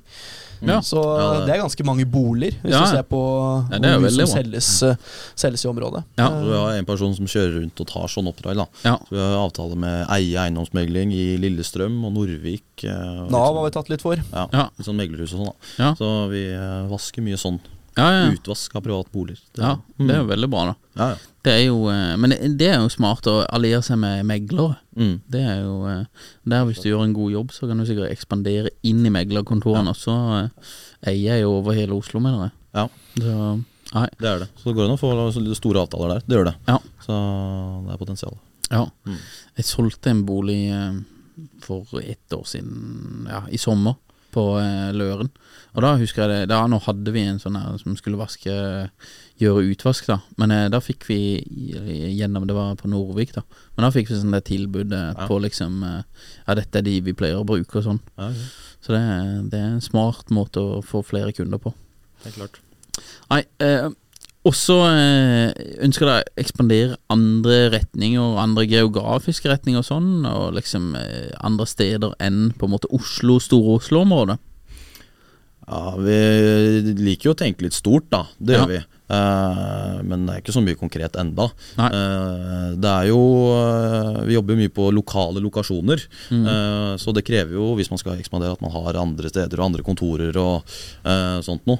[0.61, 0.81] Ja.
[0.83, 3.19] Så Ja, det- det er ganske mange boliger, hvis Ja, du ser på
[3.71, 4.95] Ja, hvor mye som selges, eh,
[5.35, 6.03] selges i området.
[6.17, 6.29] Ja.
[6.29, 8.55] Vi har en person som kjører rundt og tar sånn oppdrag.
[8.57, 8.97] da Ja.
[8.97, 12.63] Så Vi har avtale med Eie eiendomsmegling i Lillestrøm og Norvik.
[12.83, 14.15] og Nav sånn- har vi tatt litt for.
[14.33, 14.69] Ja, Ja.
[14.77, 15.53] litt sånn meglerhus og sånn.
[15.77, 15.93] da Ja.
[15.95, 16.43] Så vi
[16.89, 17.59] vasker mye sånn.
[17.99, 18.29] Ja, ja.
[18.33, 19.41] Utvask av private boliger.
[19.53, 20.75] Det- ja, det er jo veldig bra, da.
[21.01, 21.15] ja, ja.
[21.41, 24.75] Det er jo, eh, men det, er jo smart å alliere seg med meglere.
[24.99, 25.13] Mm.
[25.31, 26.01] Det er jo eh,
[26.51, 29.93] Der hvis du gjør en god jobb, så kan du sikkert ekspandere inn i meglerkontorene.
[29.93, 30.73] Og så eh,
[31.13, 32.55] eier jeg jo over hele Oslo, mener jeg.
[32.75, 33.63] Ja, Så
[34.19, 34.49] det er det.
[34.59, 36.27] Så det går an å få store avtaler der.
[36.27, 36.55] Det gjør det.
[36.67, 36.77] Ja.
[37.05, 37.15] Så
[37.87, 38.35] det er potensial.
[38.69, 38.83] Ja.
[39.07, 39.17] Mm.
[39.57, 40.59] Jeg solgte en bolig
[41.63, 43.95] for ett år siden, ja, i sommer,
[44.33, 45.29] på eh, Løren.
[45.77, 48.49] Og da husker jeg det Da Nå hadde vi en sånn her som skulle vaske
[49.39, 50.17] gjøre utvask, da.
[50.41, 51.17] Men eh, da fikk vi
[52.17, 53.43] gjennom Det var på Norvik, da.
[53.75, 55.27] Men da fikk vi sånn det tilbudet Ja.
[55.29, 56.01] på liksom eh,
[56.47, 58.01] Ja, dette er de vi pleier å bruke og sånn.
[58.17, 58.43] Ja, ok.
[58.81, 59.03] Så det,
[59.51, 61.73] det er en smart måte å få flere kunder på.
[62.23, 62.59] Det er klart.
[63.29, 63.89] Nei, eh,
[64.47, 64.75] også så
[65.83, 71.67] ønsker de å ekspandere andre retninger, andre geografiske retninger og sånn, og liksom eh, andre
[71.67, 74.39] steder enn på en måte Oslo, Store-Oslo-området?
[75.69, 78.23] Ja, Vi liker jo å tenke litt stort, da.
[78.39, 78.63] Det Ja.
[78.65, 78.79] gjør vi.
[79.09, 81.47] Uh, men det er ikke så mye konkret enda.
[81.81, 83.17] Eh, det er jo
[83.49, 86.03] uh, Vi jobber mye på lokale lokasjoner.
[86.29, 86.45] Mm.
[87.01, 89.85] Så det krever jo, hvis man skal ekspandere, at man har andre steder og andre
[89.85, 90.63] kontorer og
[91.45, 91.79] sånt noe.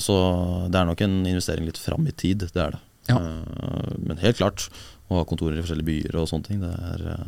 [0.00, 0.16] Så
[0.70, 2.44] det er nok en investering litt fram i tid.
[2.52, 2.82] Det er det.
[3.08, 3.18] Ja.
[4.02, 4.68] Men helt klart,
[5.08, 7.24] å ha kontorer i forskjellige byer og sånne ting, det er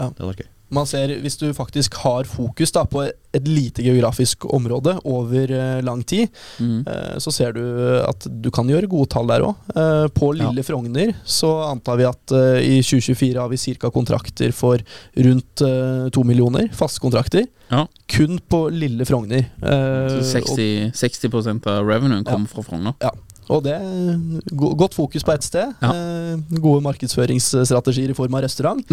[0.00, 0.08] Ja.
[0.08, 0.48] Det hadde vært gøy.
[0.72, 5.82] Man ser, Hvis du faktisk har fokus da på et lite geografisk område over eh,
[5.84, 6.86] lang tid, Mm.
[6.88, 7.60] eh, så ser du
[8.08, 9.54] at du kan gjøre gode tall der òg.
[9.76, 10.48] Eh, på Ja.
[10.64, 13.90] Frogner så antar vi at eh, i 2024 har vi ca.
[13.90, 14.78] kontrakter for
[15.14, 16.70] rundt eh, to millioner.
[16.72, 17.44] Faste kontrakter.
[17.70, 17.86] Ja.
[18.08, 19.44] Kun på Lille Frogner.
[19.62, 22.54] Eh, Så 60, 60 av revenuen kommer Ja.
[22.54, 22.94] fra Frogner.
[22.98, 23.10] ja.
[23.50, 24.20] Og det er
[24.54, 25.72] godt fokus på ett sted.
[25.82, 25.90] Ja.
[25.90, 28.86] Eh, gode markedsføringsstrategier i form av restaurant.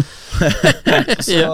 [1.28, 1.46] så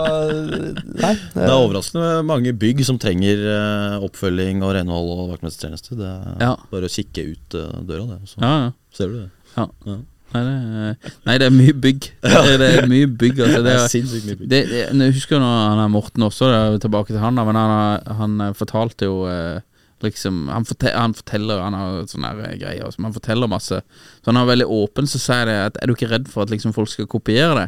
[0.96, 1.12] nei.
[1.34, 5.98] Det er overraskende mange bygg som trenger eh, oppfølging og renhold og vaktmestertjeneste.
[6.00, 6.54] Det er Ja.
[6.72, 8.20] bare å kikke ut eh, døra, det.
[8.32, 8.72] Så Ja, ja.
[8.96, 9.30] ser du det.
[9.56, 9.68] Ja.
[9.86, 9.98] Ja.
[10.34, 12.06] Nei, det er, nei, det er mye bygg.
[12.20, 13.38] Det, er mye bygg.
[13.44, 13.60] Altså.
[13.62, 14.48] Det er, sinnssykt mye bygg.
[14.50, 18.02] det, jeg husker når han er Morten også, det er tilbake til han, men han,
[18.18, 19.60] han eh, fortalte jo eh,
[20.04, 23.78] Liksom, han, fortel, han forteller Han har sånne eh, greier som han forteller masse.
[24.20, 25.06] Så han er veldig åpen.
[25.08, 27.66] Så sier det at er du ikke redd for at liksom folk skal kopiere det?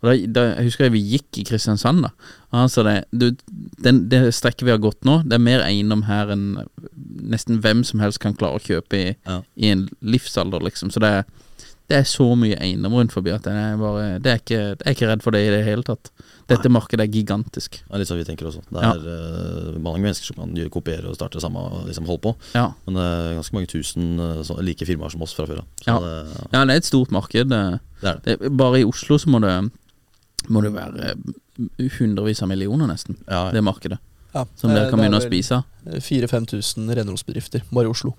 [0.00, 2.10] Og da, da jeg husker jeg vi gikk i Kristiansand, da.
[2.50, 3.28] Og han sa det du,
[3.84, 6.46] den, Det strekket vi har gått nå, det er mer eiendom her enn
[7.30, 9.42] nesten hvem som helst kan klare å kjøpe i, Ja.
[9.56, 10.90] i en livsalder, liksom.
[10.90, 11.24] Så det er,
[11.90, 14.86] det er så mye eiendom rundt forbi at det er bare det er ikke, Jeg
[14.86, 16.10] er ikke redd for det i det hele tatt.
[16.50, 17.80] Dette markedet er gigantisk.
[17.82, 18.62] Det er litt sånn vi tenker også.
[18.70, 18.92] Det Ja.
[18.94, 19.08] er
[19.74, 22.32] eh, mange mennesker som kan kopiere og starte samme og liksom holde på.
[22.54, 22.68] Ja.
[22.86, 25.66] Men det er ganske mange tusen eh, så, like firmaer som oss fra før av.
[25.82, 25.98] Så Ja.
[25.98, 27.48] det, Ja, det er et stort marked.
[27.50, 28.38] Det, det er det.
[28.40, 29.70] det, bare i Oslo så må det
[30.48, 33.16] Må det være eh, hundrevis av millioner, nesten.
[33.28, 33.98] Ja, Det markedet.
[34.34, 35.62] Ja, Som dere eh, kan begynne å spise.
[35.84, 36.00] spise.
[36.00, 38.14] 4000-5000 renholdsbedrifter bare i Oslo.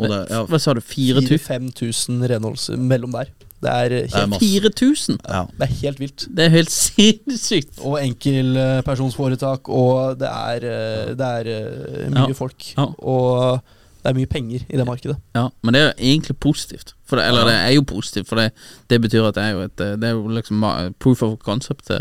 [0.00, 0.06] Ja.
[0.06, 0.80] Og det, ja, Hva sa du?
[0.80, 1.28] 4000?
[1.76, 3.30] 4000-5000 renholds mellom der.
[3.60, 5.18] Det er eh, helt, 4000?
[5.28, 5.42] ja.
[5.58, 6.22] det er helt vilt.
[6.32, 7.82] Det er helt sinnssykt.
[7.84, 12.32] Og enkeltpersonsforetak, og det er, eh, det er eh, mye Ja.
[12.34, 12.70] folk.
[12.76, 12.86] Ja.
[12.98, 13.60] Og
[14.00, 15.16] det er mye penger i det markedet.
[15.36, 16.94] Ja, men det er egentlig positivt.
[17.04, 18.52] For det, eller det er jo positivt, for det,
[18.88, 20.64] det betyr at det er jo et Det er jo liksom
[20.98, 21.90] proof of concept.
[21.90, 21.98] ja.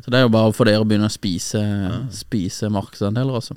[0.00, 1.60] Så det er jo bare for dere å begynne å spise,
[2.10, 3.54] spise markedsandeler, altså.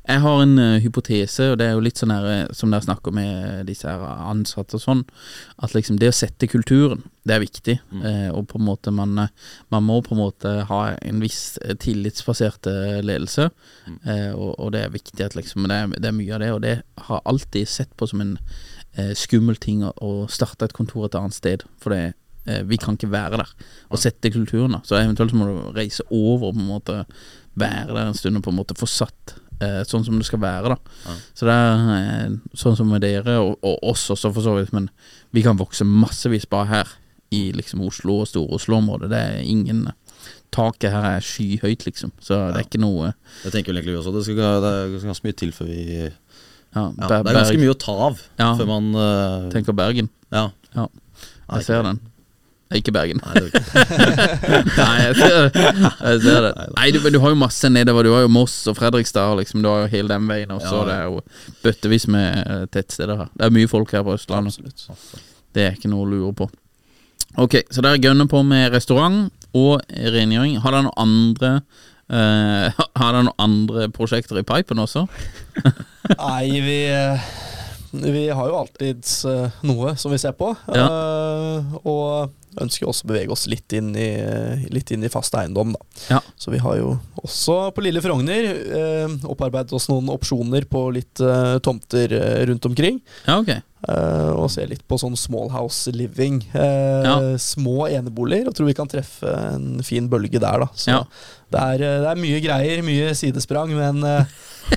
[0.00, 2.84] Jeg har en uh, hypotese, og det er jo litt sånn her eh, som dere
[2.84, 5.02] snakker med disse her ansatte og sånn,
[5.62, 7.76] at liksom det å sette kulturen, det er viktig.
[8.02, 9.14] Eh, og på en måte man,
[9.70, 13.48] man må på en måte ha en viss tillitsbasert ledelse, ledelse,
[14.08, 16.50] uh, og, og det er viktig at liksom det er, det er mye av det,
[16.56, 16.74] og det
[17.08, 18.36] har alltid sett på som en
[19.16, 22.12] skummel ting å, å starte et kontor et annet sted, for det
[22.68, 23.52] vi kan ikke være der
[23.94, 24.74] og sette kulturen.
[24.74, 26.96] da Så eventuelt må du reise over og på en måte
[27.54, 29.36] være der en stund og på en måte få satt
[29.88, 30.74] sånn som det skal være.
[30.74, 34.56] da Så det er eh, sånn som med dere, og, og oss også for så
[34.58, 34.88] vidt, men
[35.32, 36.92] vi kan vokse massevis bare her
[37.32, 39.10] i liksom Oslo og Stor-Oslo-området.
[39.12, 39.86] Det er ingen
[40.52, 44.12] Taket her er skyhøyt, liksom, så det er ikke noe Det tenker vel egentlig også.
[44.12, 46.10] Det, skal, det er ganske mye til før vi ja,
[46.74, 48.50] ja, Det er ganske mye å ta av Ja.
[48.58, 50.10] før man uh, Tenker Bergen.
[50.32, 50.50] Ja.
[50.76, 50.86] Ja,
[51.56, 51.98] jeg ser den.
[52.78, 53.20] Ikke Bergen.
[53.22, 55.50] Nei, jeg ser,
[56.08, 56.52] jeg ser det.
[56.76, 58.06] Nei, du, men du har jo masse nedover.
[58.06, 59.62] Du har jo Moss og Fredrikstad, liksom.
[59.64, 60.72] Du har jo hele den veien også.
[60.72, 60.88] Ja, ja.
[60.88, 63.30] Det er jo bøttevis med eh, tettsteder her.
[63.36, 64.58] Det er mye folk her på Østlandet.
[64.58, 65.22] Absolutt.
[65.52, 66.48] Det er ikke noe å lure på.
[67.40, 70.58] Ok, så dere gønner på med restaurant og rengjøring.
[70.64, 71.52] Har dere noen andre
[72.12, 75.06] uh, Har dere noen andre prosjekter i pipen også?
[76.12, 77.30] Nei, vi eh,
[77.92, 80.54] Vi har jo alltids eh, noe som vi ser på.
[80.72, 80.86] Ja.
[80.86, 84.10] eh, og ønsker også å bevege oss litt inn i,
[84.72, 86.00] litt inn i fast eiendom, da.
[86.10, 86.18] Ja.
[86.36, 91.20] Så vi har jo også på lille Frogner eh, opparbeidet oss noen opsjoner på litt
[91.64, 92.12] tomter
[92.48, 93.00] rundt omkring.
[93.24, 93.62] Ja, okay.
[94.36, 96.42] og ser litt på sånn small house living.
[97.40, 100.68] Små eneboliger, og tror vi kan treffe en fin bølge der, da.
[100.76, 101.02] Så
[101.52, 104.04] det, er, det er mye greier, mye sidesprang, men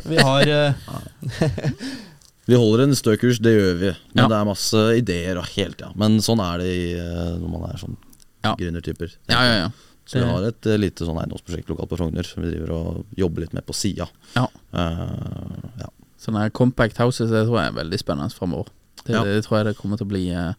[0.08, 0.52] vi har
[2.48, 3.92] Vi holder en stø kurs, det gjør vi.
[4.14, 4.28] Men Ja.
[4.30, 5.92] det er masse ideer og helt, ja.
[5.96, 7.96] Men sånn er det i, eh, når man er sånn
[8.44, 8.56] Ja.
[8.56, 9.16] gründertyper.
[9.30, 9.70] Ja, ja, ja.
[10.06, 13.06] Så vi har et eh, lite sånn eiendomsprosjekt lokalt på Frogner som vi driver og
[13.18, 14.06] jobber litt med på sida.
[14.36, 14.46] Ja.
[14.72, 15.90] Uh, ja.
[16.22, 18.68] Sånne compact houses det tror jeg er veldig spennende framover.
[19.04, 19.24] Det, Ja.
[19.24, 20.54] det tror jeg det kommer til å bli uh,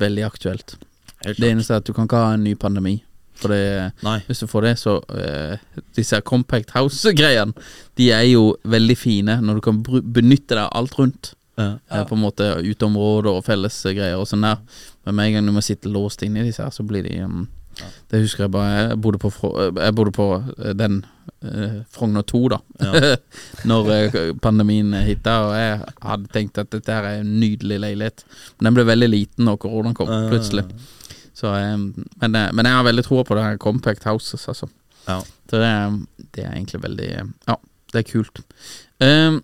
[0.00, 0.74] veldig aktuelt.
[1.22, 3.02] Det eneste er at du kan ikke ha en ny pandemi.
[3.40, 4.18] For det, Nei.
[4.28, 7.56] hvis du får det, så uh, Disse compact house-greiene,
[7.96, 11.32] de er jo veldig fine når du kan benytte deg av alt rundt.
[11.60, 11.74] Ja.
[11.88, 14.60] Uh, På en måte uteområder og fellesgreier og sånn der.
[15.04, 17.16] Men med en gang du må sitte låst inne i disse her, så blir de
[17.24, 17.46] um,
[18.10, 19.30] Det husker jeg bare Jeg bodde på,
[19.64, 20.28] jeg bodde på
[20.58, 21.00] eh, den
[21.42, 22.60] eh, Frogner 2, da.
[22.84, 23.16] Ja.
[23.70, 28.24] Når eh, pandemien hitta, og jeg hadde tenkt at dette her er en nydelig leilighet.
[28.58, 30.66] Men den ble veldig liten når koronaen kom, plutselig.
[31.40, 34.68] Så, men, eh, men jeg har veldig troa på det her Compact Houses, altså.
[35.06, 35.20] Ja.
[35.50, 35.70] Så det,
[36.36, 37.56] det er egentlig veldig eh, Ja,
[37.92, 38.42] det er kult.
[39.00, 39.40] Um,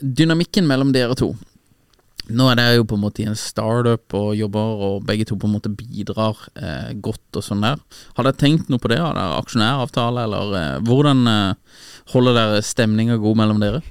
[0.00, 1.34] dynamikken mellom dere to.
[2.32, 5.36] Nå er dere jo på en måte i en startup og jobber, og begge to
[5.36, 7.82] på en måte bidrar eh, godt og sånn der.
[8.16, 9.02] Har dere tenkt noe på det?
[9.02, 11.82] Har dere aksjonæravtale, eller eh, hvordan eh,
[12.14, 13.82] holder dere stemninga god mellom dere?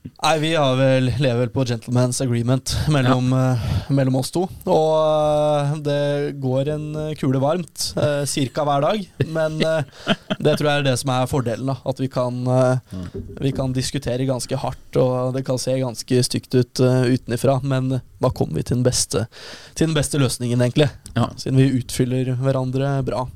[0.00, 4.42] Nei, vi har vel, lever vel på gentleman's agreement mellom, eh, mellom oss to.
[4.68, 8.64] Og uh, det går en eh, kule varmt uh, ca.
[8.68, 9.06] hver dag.
[9.32, 11.72] Men eh, det tror jeg er det som er fordelen.
[11.72, 13.00] da At vi kan, eh,
[13.40, 17.58] vi kan diskutere ganske hardt, og det kan se ganske stygt ut uh, utenifra.
[17.64, 19.26] Men da kommer vi til den beste,
[19.74, 20.88] til den beste løsningen, egentlig.
[21.16, 21.28] Ja.
[21.40, 23.26] Siden vi utfyller hverandre bra.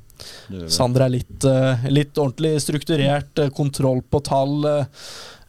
[0.71, 4.85] Sander er litt, eh, litt ordentlig strukturert, eh, kontroll på tall, eh, eh,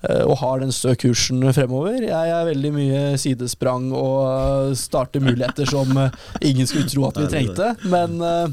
[0.05, 1.97] og har den stø kursen fremover.
[2.05, 6.15] Jeg er veldig mye sidesprang og eh, starter muligheter som eh,
[6.47, 7.73] ingen skulle tro at vi trengte.
[7.89, 8.53] Men eh,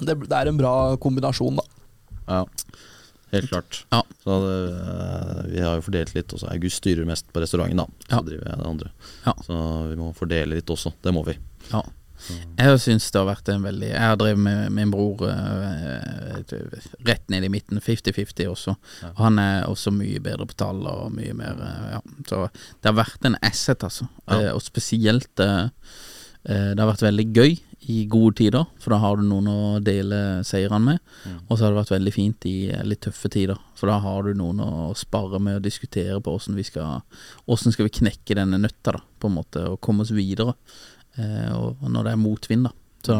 [0.00, 1.66] det, er en bra kombinasjon, da.
[2.26, 2.40] Ja.
[3.34, 3.80] Helt klart.
[3.90, 4.00] Ja.
[4.24, 6.48] Så det, eh, vi har jo fordelt litt også.
[6.54, 7.86] August styrer mest på restauranten, da.
[8.08, 8.22] Så Ja.
[8.22, 8.90] driver jeg det andre.
[9.26, 9.34] Ja.
[9.46, 9.60] Så
[9.90, 10.94] vi må fordele litt også.
[11.02, 11.36] Det må vi.
[11.72, 11.82] Ja.
[12.30, 16.38] Jeg syns det har vært en veldig Jeg har drevet med min bror uh,
[17.04, 18.76] rett ned i midten, 50-50 også.
[19.12, 22.00] Og han er også mye bedre på tall og mye mer uh, Ja.
[22.28, 24.08] Så det har vært en asset, altså.
[24.28, 24.40] Ja.
[24.40, 25.30] Uh, og spesielt
[26.44, 27.54] Det har vært veldig gøy
[27.88, 31.02] i gode tider, for da har du noen å dele seirene med.
[31.48, 32.56] Og så har det vært veldig fint i
[32.86, 36.56] litt tøffe tider, for da har du noen å spare med og diskutere på åssen
[36.56, 37.02] vi skal
[37.50, 40.54] Åssen skal vi knekke denne nøtta, da, på en måte, og komme oss videre.
[41.18, 42.74] Eh, og og når det er motvind, da.
[43.04, 43.16] Så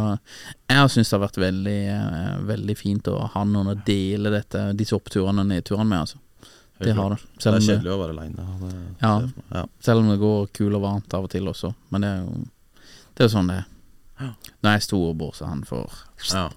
[0.71, 4.71] jeg syntes det har vært veldig, eh, veldig fint å ha noen å dele dette,
[4.79, 6.21] disse oppturene og nedturene med, altså.
[6.79, 7.21] Det har det.
[7.39, 8.47] Selv er om det, kjedelig å være aleine.
[9.01, 9.13] Ja.
[9.55, 9.63] ja.
[9.85, 11.71] selv om det går kul og varmt av og til også.
[11.95, 12.43] Men det er jo
[13.15, 13.71] Det er jo sånn det er.
[14.25, 15.97] Når jeg er storebror, så han får
[16.33, 16.49] ja.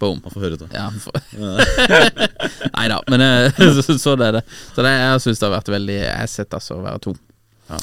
[0.00, 0.22] boom.
[0.24, 0.68] Han får høre det.
[0.72, 0.88] Ja,
[2.78, 4.44] Nei da, men eh, så, så det er det.
[4.72, 7.16] Så det, jeg syns det har vært veldig Jeg har sett altså, å være to.
[7.68, 7.80] Ja.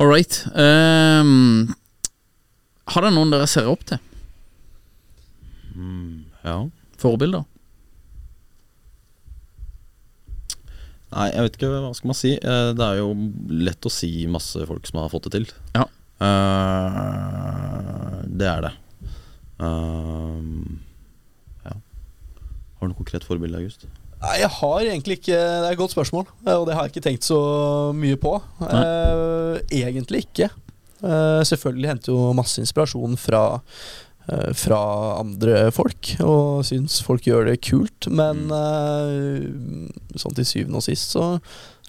[0.00, 0.40] All right.
[0.58, 1.74] ehm,
[2.92, 3.98] har dere noen dere ser opp til?
[6.44, 6.58] Ja.
[7.00, 7.44] Forbilder?
[11.14, 12.32] Nei, jeg vet ikke hva skal man si.
[12.34, 13.12] Eh, Det er jo
[13.64, 15.46] lett å si masse folk som har fått det til.
[15.76, 15.86] Ja.
[16.24, 18.72] Uh, det er det.
[19.58, 20.42] Uh,
[21.66, 21.74] ja.
[21.74, 23.86] Har du noe konkret forbilde, August?
[24.24, 27.06] Nei, jeg har egentlig ikke Det er et godt spørsmål, og det har jeg ikke
[27.10, 27.40] tenkt så
[27.98, 28.38] mye på.
[28.62, 30.48] Uh, egentlig ikke.
[31.04, 33.44] Eh, selvfølgelig henter jo masse inspirasjon fra
[34.30, 34.80] eh, fra
[35.20, 38.08] andre folk, og syns folk gjør det kult.
[38.08, 41.34] Men eh, sånn til syvende og sist så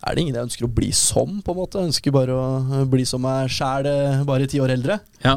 [0.06, 1.80] er det ingen jeg ønsker å bli som, på en måte.
[1.80, 3.88] Jeg ønsker bare å bli som meg sjæl,
[4.28, 5.00] bare ti år eldre.
[5.24, 5.34] Ja.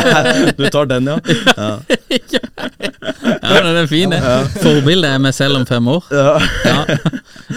[0.56, 1.18] du tar den, ja?
[1.52, 1.66] ja.
[3.42, 4.22] ja, den er fin, det.
[4.62, 6.08] Forbildet er meg selv om fem år.
[6.14, 6.38] Ja.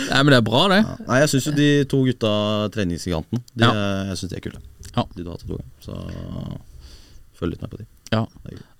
[0.09, 0.82] Nei, men det er bra, det.
[1.05, 2.34] Nei, jeg syns jo de to gutta
[2.76, 3.72] treningsgiganten De, Ja.
[4.09, 4.61] Jeg synes de er kule.
[4.96, 5.06] Ja.
[5.16, 5.46] De hatt.
[5.84, 5.96] Så
[7.40, 7.88] følg litt med på de.
[8.10, 8.24] Ja.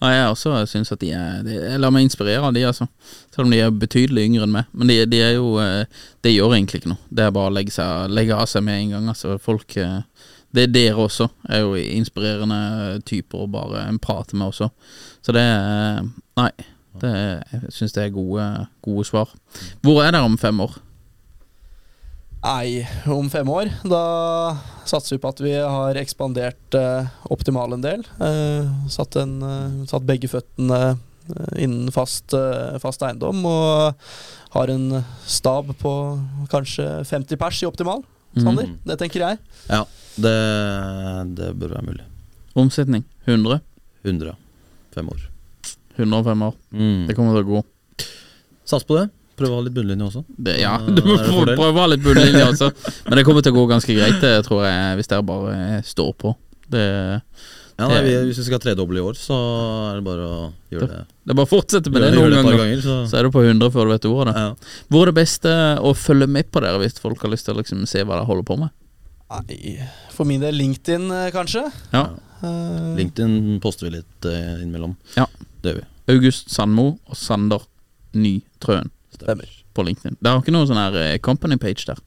[0.01, 2.88] Ja, jeg også syns at de er de, Jeg lar meg inspirere av de, altså.
[3.30, 4.72] Selv om de er betydelig yngre enn meg.
[4.74, 5.86] Men de, de er jo eh,
[6.26, 7.03] Det gjør egentlig ikke noe.
[7.14, 9.12] Det er bare å legge, seg, legge av seg med en gang.
[9.14, 10.01] Altså, folk eh,
[10.55, 11.30] Det er dere også.
[11.49, 12.60] Er jo inspirerende
[13.05, 14.72] typer å bare prate med også.
[15.22, 16.03] Så det er
[16.39, 16.51] Nei.
[16.99, 18.45] Det jeg syns det er gode,
[18.84, 19.30] gode svar.
[19.86, 20.80] Hvor er dere om fem år?
[22.39, 23.67] Nei, om fem år.
[23.83, 24.55] Da
[24.87, 28.05] satser vi på at vi har ekspandert eh, optimal en del.
[28.23, 33.43] Eh, satt, en, eh, satt begge føttene eh, innen fast, eh, fast eiendom.
[33.43, 34.07] Og
[34.55, 35.93] har en stab på
[36.51, 38.05] kanskje 50 pers i optimal.
[38.39, 39.39] Sander, det tenker jeg.
[39.67, 39.83] Ja,
[40.21, 40.35] det,
[41.35, 42.05] det burde være mulig.
[42.59, 43.03] Omsetning?
[43.27, 43.59] 100?
[44.05, 44.35] 100.
[44.95, 45.23] Fem år.
[45.99, 46.55] 105 år.
[46.71, 47.07] Mm.
[47.09, 47.63] Det kommer til å gå.
[48.69, 49.09] Sats på det.
[49.39, 50.23] Prøve å ha litt bunnlinje også.
[50.47, 52.69] Det, ja, du må det prøve å ha litt bunnlinje også.
[53.07, 56.13] Men det kommer til å gå ganske greit, det tror jeg, hvis dere bare står
[56.19, 56.35] på.
[56.69, 56.83] Det,
[57.79, 59.35] Ja, nei, vi, Hvis vi skal tredoble i år, så
[59.87, 60.39] er det bare å
[60.73, 61.03] gjøre det.
[61.23, 62.57] det er bare å fortsette med det det noen ganger.
[62.59, 64.33] ganger, så, Så er du på 100 før du vet ordet.
[64.35, 64.43] da.
[64.49, 64.83] ja.
[64.91, 67.61] Hvor er det beste å følge med på dere hvis folk har lyst til å
[67.61, 68.75] liksom se hva dere holder på med?
[69.29, 69.77] Nei,
[70.11, 71.67] for min del LinkedIn, eh, kanskje.
[71.93, 72.09] Ja.
[72.43, 74.95] Uh, LinkedIn poster vi litt uh, innimellom.
[75.15, 75.27] Ja.
[75.63, 75.87] Det gjør vi.
[76.15, 77.63] August Sandmo og Sander
[78.17, 78.89] Ny Trøen
[79.26, 79.49] Stemmer.
[79.74, 80.17] på LinkedIn.
[80.22, 81.99] Det har ikke noe sånn her eh, company page der.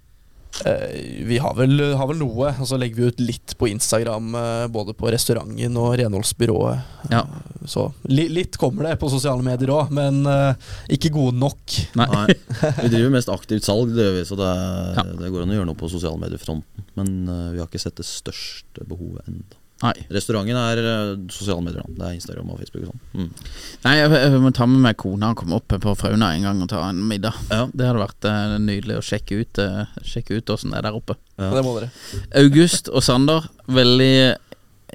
[0.69, 4.35] Eh, vi har vel, har vel noe, og så legger vi ut litt på Instagram,
[4.37, 6.83] eh, både på restauranten og renholdsbyrået.
[7.11, 7.23] Ja.
[7.25, 10.55] Eh, Så li, litt kommer det på sosiale medier òg, men eh,
[10.93, 11.63] ikke gode nok.
[11.97, 12.09] Nei.
[12.11, 12.37] Nei,
[12.83, 14.51] vi driver mest aktivt salg, det gjør vi, så det,
[14.99, 15.07] Ja.
[15.23, 16.85] det går an å gjøre noe på sosiale medier-fronten.
[17.01, 17.15] Men
[17.55, 19.57] vi har ikke sett det største behovet ennå.
[19.83, 19.95] Nei.
[20.15, 21.87] Restauranten er eh, sosiale medier.
[21.91, 23.03] Det er Instagram og Facebook og sånn.
[23.19, 23.49] Mm.
[23.83, 26.63] Nei, jeg, jeg må ta med meg kona og komme opp på Frauna en gang
[26.63, 27.39] og ta en middag.
[27.51, 27.65] Ja.
[27.67, 30.99] Det hadde vært uh, nydelig å sjekke ut uh, Sjekke ut åssen det er der
[30.99, 31.19] oppe.
[31.41, 31.51] Ja.
[31.57, 31.91] Det må dere.
[32.39, 34.15] August og Sander, veldig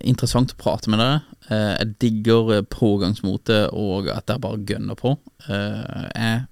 [0.07, 1.19] interessant å prate med dere.
[1.47, 5.17] Uh, jeg digger pågangsmote og at dere bare gønner på.
[5.47, 6.43] Eh, jeg,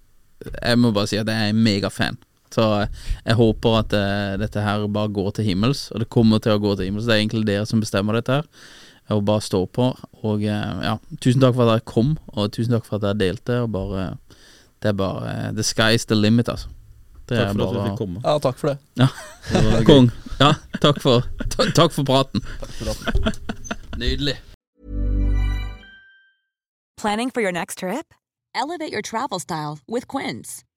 [0.55, 2.19] jeg må bare si at jeg er megafan.
[2.55, 2.87] Så eh,
[3.25, 6.61] jeg håper at eh, dette her bare går til himmels, og det kommer til å
[6.63, 7.07] gå til himmels.
[7.09, 8.47] Det er egentlig dere som bestemmer dette her.
[9.13, 9.89] Og bare stå på.
[10.25, 13.19] Og eh, ja, tusen takk for at dere kom, og tusen takk for at dere
[13.21, 13.59] delte.
[13.65, 14.07] Og bare
[14.81, 16.71] Det er bare The sky's the limit, altså.
[17.25, 18.19] Det Takk for for at bare- vi fikk komme.
[18.23, 18.77] Ja, takk for det.
[19.01, 19.07] Ja.
[19.51, 19.85] Det.
[19.87, 20.11] Kong.
[20.39, 20.51] Ja,
[20.83, 22.43] takk for, ta- takk for praten.
[23.97, 24.35] Nydelig.
[26.97, 28.13] Planning for your next trip?
[28.53, 30.63] Elevate your travel style with Quince.